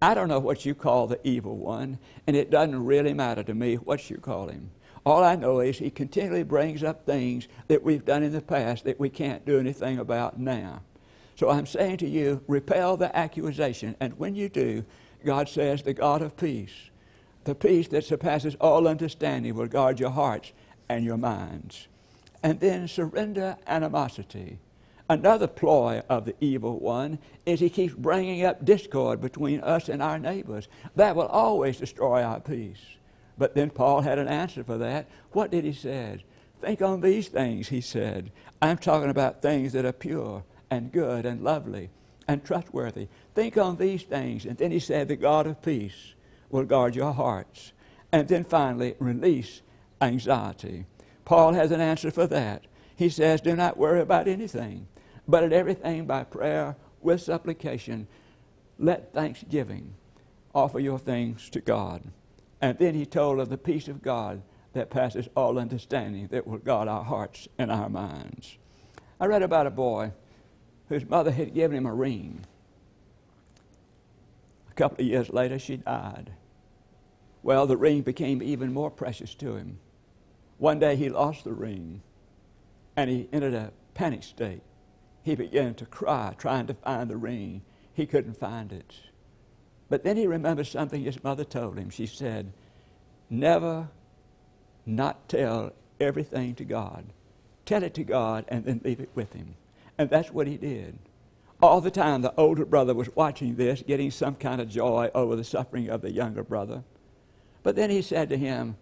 I 0.00 0.14
don't 0.14 0.28
know 0.28 0.38
what 0.38 0.66
you 0.66 0.74
call 0.74 1.06
the 1.06 1.20
evil 1.26 1.56
one, 1.56 1.98
and 2.26 2.36
it 2.36 2.50
doesn't 2.50 2.84
really 2.84 3.14
matter 3.14 3.42
to 3.42 3.54
me 3.54 3.76
what 3.76 4.10
you 4.10 4.18
call 4.18 4.48
him. 4.48 4.70
All 5.08 5.24
I 5.24 5.36
know 5.36 5.60
is 5.60 5.78
he 5.78 5.88
continually 5.88 6.42
brings 6.42 6.82
up 6.82 7.06
things 7.06 7.48
that 7.68 7.82
we've 7.82 8.04
done 8.04 8.22
in 8.22 8.30
the 8.30 8.42
past 8.42 8.84
that 8.84 9.00
we 9.00 9.08
can't 9.08 9.46
do 9.46 9.58
anything 9.58 9.98
about 9.98 10.38
now. 10.38 10.82
So 11.34 11.48
I'm 11.48 11.64
saying 11.64 11.96
to 11.98 12.06
you, 12.06 12.42
repel 12.46 12.98
the 12.98 13.16
accusation. 13.16 13.96
And 14.00 14.18
when 14.18 14.34
you 14.34 14.50
do, 14.50 14.84
God 15.24 15.48
says, 15.48 15.82
the 15.82 15.94
God 15.94 16.20
of 16.20 16.36
peace, 16.36 16.90
the 17.44 17.54
peace 17.54 17.88
that 17.88 18.04
surpasses 18.04 18.54
all 18.56 18.86
understanding, 18.86 19.54
will 19.54 19.66
guard 19.66 19.98
your 19.98 20.10
hearts 20.10 20.52
and 20.90 21.06
your 21.06 21.16
minds. 21.16 21.88
And 22.42 22.60
then 22.60 22.86
surrender 22.86 23.56
animosity. 23.66 24.58
Another 25.08 25.46
ploy 25.46 26.02
of 26.10 26.26
the 26.26 26.34
evil 26.38 26.78
one 26.80 27.18
is 27.46 27.60
he 27.60 27.70
keeps 27.70 27.94
bringing 27.94 28.44
up 28.44 28.62
discord 28.62 29.22
between 29.22 29.60
us 29.60 29.88
and 29.88 30.02
our 30.02 30.18
neighbors. 30.18 30.68
That 30.96 31.16
will 31.16 31.28
always 31.28 31.78
destroy 31.78 32.22
our 32.22 32.40
peace. 32.40 32.97
But 33.38 33.54
then 33.54 33.70
Paul 33.70 34.02
had 34.02 34.18
an 34.18 34.28
answer 34.28 34.64
for 34.64 34.76
that. 34.78 35.08
What 35.32 35.50
did 35.50 35.64
he 35.64 35.72
say? 35.72 36.24
Think 36.60 36.82
on 36.82 37.00
these 37.00 37.28
things, 37.28 37.68
he 37.68 37.80
said. 37.80 38.32
I'm 38.60 38.78
talking 38.78 39.10
about 39.10 39.40
things 39.40 39.72
that 39.72 39.84
are 39.84 39.92
pure 39.92 40.44
and 40.70 40.92
good 40.92 41.24
and 41.24 41.42
lovely 41.42 41.90
and 42.26 42.44
trustworthy. 42.44 43.08
Think 43.34 43.56
on 43.56 43.76
these 43.76 44.02
things. 44.02 44.44
And 44.44 44.58
then 44.58 44.72
he 44.72 44.80
said, 44.80 45.06
The 45.06 45.16
God 45.16 45.46
of 45.46 45.62
peace 45.62 46.14
will 46.50 46.64
guard 46.64 46.96
your 46.96 47.12
hearts. 47.12 47.72
And 48.10 48.26
then 48.26 48.42
finally, 48.42 48.96
release 48.98 49.62
anxiety. 50.00 50.86
Paul 51.24 51.54
has 51.54 51.70
an 51.70 51.80
answer 51.80 52.10
for 52.10 52.26
that. 52.26 52.64
He 52.96 53.08
says, 53.08 53.40
Do 53.40 53.54
not 53.54 53.76
worry 53.76 54.00
about 54.00 54.26
anything, 54.26 54.88
but 55.28 55.44
in 55.44 55.52
everything 55.52 56.06
by 56.06 56.24
prayer 56.24 56.76
with 57.00 57.22
supplication, 57.22 58.08
let 58.78 59.12
thanksgiving 59.12 59.94
offer 60.54 60.80
your 60.80 60.98
things 60.98 61.48
to 61.50 61.60
God. 61.60 62.02
And 62.60 62.78
then 62.78 62.94
he 62.94 63.06
told 63.06 63.40
of 63.40 63.48
the 63.48 63.58
peace 63.58 63.88
of 63.88 64.02
God 64.02 64.42
that 64.72 64.90
passes 64.90 65.28
all 65.36 65.58
understanding 65.58 66.28
that 66.28 66.46
will 66.46 66.58
guard 66.58 66.88
our 66.88 67.04
hearts 67.04 67.48
and 67.58 67.70
our 67.70 67.88
minds. 67.88 68.58
I 69.20 69.26
read 69.26 69.42
about 69.42 69.66
a 69.66 69.70
boy 69.70 70.12
whose 70.88 71.08
mother 71.08 71.30
had 71.30 71.54
given 71.54 71.76
him 71.76 71.86
a 71.86 71.94
ring. 71.94 72.44
A 74.70 74.74
couple 74.74 75.00
of 75.00 75.06
years 75.06 75.30
later, 75.30 75.58
she 75.58 75.76
died. 75.76 76.32
Well, 77.42 77.66
the 77.66 77.76
ring 77.76 78.02
became 78.02 78.42
even 78.42 78.72
more 78.72 78.90
precious 78.90 79.34
to 79.36 79.56
him. 79.56 79.78
One 80.58 80.78
day 80.78 80.96
he 80.96 81.08
lost 81.08 81.44
the 81.44 81.52
ring 81.52 82.02
and 82.96 83.08
he 83.08 83.28
entered 83.32 83.54
a 83.54 83.72
panic 83.94 84.24
state. 84.24 84.62
He 85.22 85.34
began 85.34 85.74
to 85.74 85.86
cry, 85.86 86.34
trying 86.36 86.66
to 86.66 86.74
find 86.74 87.08
the 87.08 87.16
ring. 87.16 87.62
He 87.92 88.06
couldn't 88.06 88.36
find 88.36 88.72
it. 88.72 88.92
But 89.88 90.04
then 90.04 90.16
he 90.16 90.26
remembered 90.26 90.66
something 90.66 91.02
his 91.02 91.22
mother 91.24 91.44
told 91.44 91.78
him. 91.78 91.90
She 91.90 92.06
said, 92.06 92.52
Never 93.30 93.88
not 94.86 95.28
tell 95.28 95.72
everything 96.00 96.54
to 96.56 96.64
God. 96.64 97.04
Tell 97.64 97.82
it 97.82 97.94
to 97.94 98.04
God 98.04 98.44
and 98.48 98.64
then 98.64 98.80
leave 98.82 99.00
it 99.00 99.10
with 99.14 99.34
Him. 99.34 99.54
And 99.98 100.08
that's 100.08 100.32
what 100.32 100.46
he 100.46 100.56
did. 100.56 100.98
All 101.60 101.80
the 101.80 101.90
time, 101.90 102.22
the 102.22 102.32
older 102.36 102.64
brother 102.64 102.94
was 102.94 103.14
watching 103.16 103.56
this, 103.56 103.82
getting 103.82 104.10
some 104.10 104.36
kind 104.36 104.60
of 104.60 104.68
joy 104.68 105.10
over 105.14 105.34
the 105.34 105.44
suffering 105.44 105.88
of 105.90 106.02
the 106.02 106.12
younger 106.12 106.44
brother. 106.44 106.84
But 107.64 107.74
then 107.74 107.90
he 107.90 108.00
said 108.00 108.28
to 108.28 108.38
him, 108.38 108.76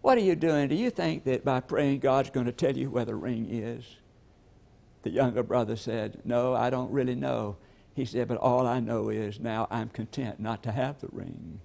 What 0.00 0.16
are 0.16 0.22
you 0.22 0.34
doing? 0.34 0.68
Do 0.68 0.74
you 0.74 0.90
think 0.90 1.24
that 1.24 1.44
by 1.44 1.60
praying 1.60 2.00
God's 2.00 2.30
going 2.30 2.46
to 2.46 2.52
tell 2.52 2.76
you 2.76 2.90
where 2.90 3.04
the 3.04 3.14
ring 3.14 3.46
is? 3.50 3.84
The 5.02 5.10
younger 5.10 5.42
brother 5.42 5.76
said, 5.76 6.22
No, 6.24 6.54
I 6.54 6.70
don't 6.70 6.90
really 6.90 7.14
know. 7.14 7.56
He 7.98 8.04
said, 8.04 8.28
But 8.28 8.38
all 8.38 8.64
I 8.64 8.78
know 8.78 9.08
is 9.08 9.40
now 9.40 9.66
I'm 9.72 9.88
content 9.88 10.38
not 10.38 10.62
to 10.62 10.70
have 10.70 11.00
the 11.00 11.08
ring. 11.10 11.58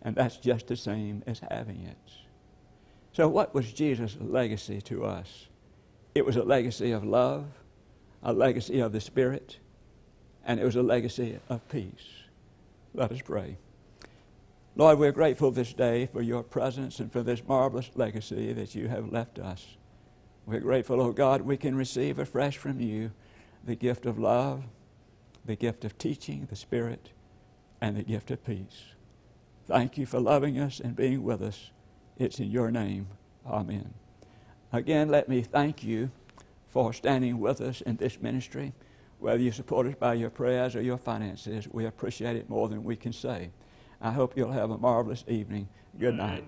And 0.00 0.14
that's 0.14 0.36
just 0.36 0.68
the 0.68 0.76
same 0.76 1.24
as 1.26 1.40
having 1.50 1.82
it. 1.82 2.12
So, 3.12 3.26
what 3.26 3.52
was 3.52 3.72
Jesus' 3.72 4.16
legacy 4.20 4.80
to 4.82 5.04
us? 5.04 5.48
It 6.14 6.24
was 6.24 6.36
a 6.36 6.44
legacy 6.44 6.92
of 6.92 7.02
love, 7.02 7.46
a 8.22 8.32
legacy 8.32 8.78
of 8.78 8.92
the 8.92 9.00
Spirit, 9.00 9.58
and 10.44 10.60
it 10.60 10.64
was 10.64 10.76
a 10.76 10.84
legacy 10.84 11.40
of 11.48 11.68
peace. 11.68 12.06
Let 12.94 13.10
us 13.10 13.20
pray. 13.20 13.56
Lord, 14.76 15.00
we're 15.00 15.10
grateful 15.10 15.50
this 15.50 15.72
day 15.72 16.06
for 16.06 16.22
your 16.22 16.44
presence 16.44 17.00
and 17.00 17.10
for 17.10 17.24
this 17.24 17.42
marvelous 17.44 17.90
legacy 17.96 18.52
that 18.52 18.76
you 18.76 18.86
have 18.86 19.10
left 19.10 19.40
us. 19.40 19.66
We're 20.46 20.60
grateful, 20.60 21.00
oh 21.00 21.10
God, 21.10 21.40
we 21.40 21.56
can 21.56 21.74
receive 21.74 22.20
afresh 22.20 22.56
from 22.56 22.78
you 22.78 23.10
the 23.64 23.74
gift 23.74 24.06
of 24.06 24.16
love, 24.16 24.62
the 25.44 25.56
gift 25.56 25.84
of 25.84 25.98
teaching, 25.98 26.46
the 26.48 26.56
Spirit, 26.56 27.10
and 27.80 27.96
the 27.96 28.02
gift 28.02 28.30
of 28.30 28.44
peace. 28.44 28.84
Thank 29.66 29.98
you 29.98 30.06
for 30.06 30.20
loving 30.20 30.58
us 30.58 30.80
and 30.80 30.94
being 30.94 31.22
with 31.22 31.42
us. 31.42 31.70
It's 32.18 32.38
in 32.38 32.50
your 32.50 32.70
name. 32.70 33.08
Amen. 33.46 33.94
Again, 34.72 35.08
let 35.08 35.28
me 35.28 35.42
thank 35.42 35.82
you 35.82 36.10
for 36.68 36.92
standing 36.92 37.38
with 37.38 37.60
us 37.60 37.80
in 37.80 37.96
this 37.96 38.20
ministry. 38.20 38.72
Whether 39.18 39.42
you 39.42 39.52
support 39.52 39.86
us 39.86 39.94
by 39.94 40.14
your 40.14 40.30
prayers 40.30 40.74
or 40.76 40.82
your 40.82 40.98
finances, 40.98 41.68
we 41.70 41.86
appreciate 41.86 42.36
it 42.36 42.50
more 42.50 42.68
than 42.68 42.84
we 42.84 42.96
can 42.96 43.12
say. 43.12 43.50
I 44.00 44.10
hope 44.10 44.36
you'll 44.36 44.52
have 44.52 44.70
a 44.70 44.78
marvelous 44.78 45.24
evening. 45.28 45.68
Good 45.98 46.16
night. 46.16 46.44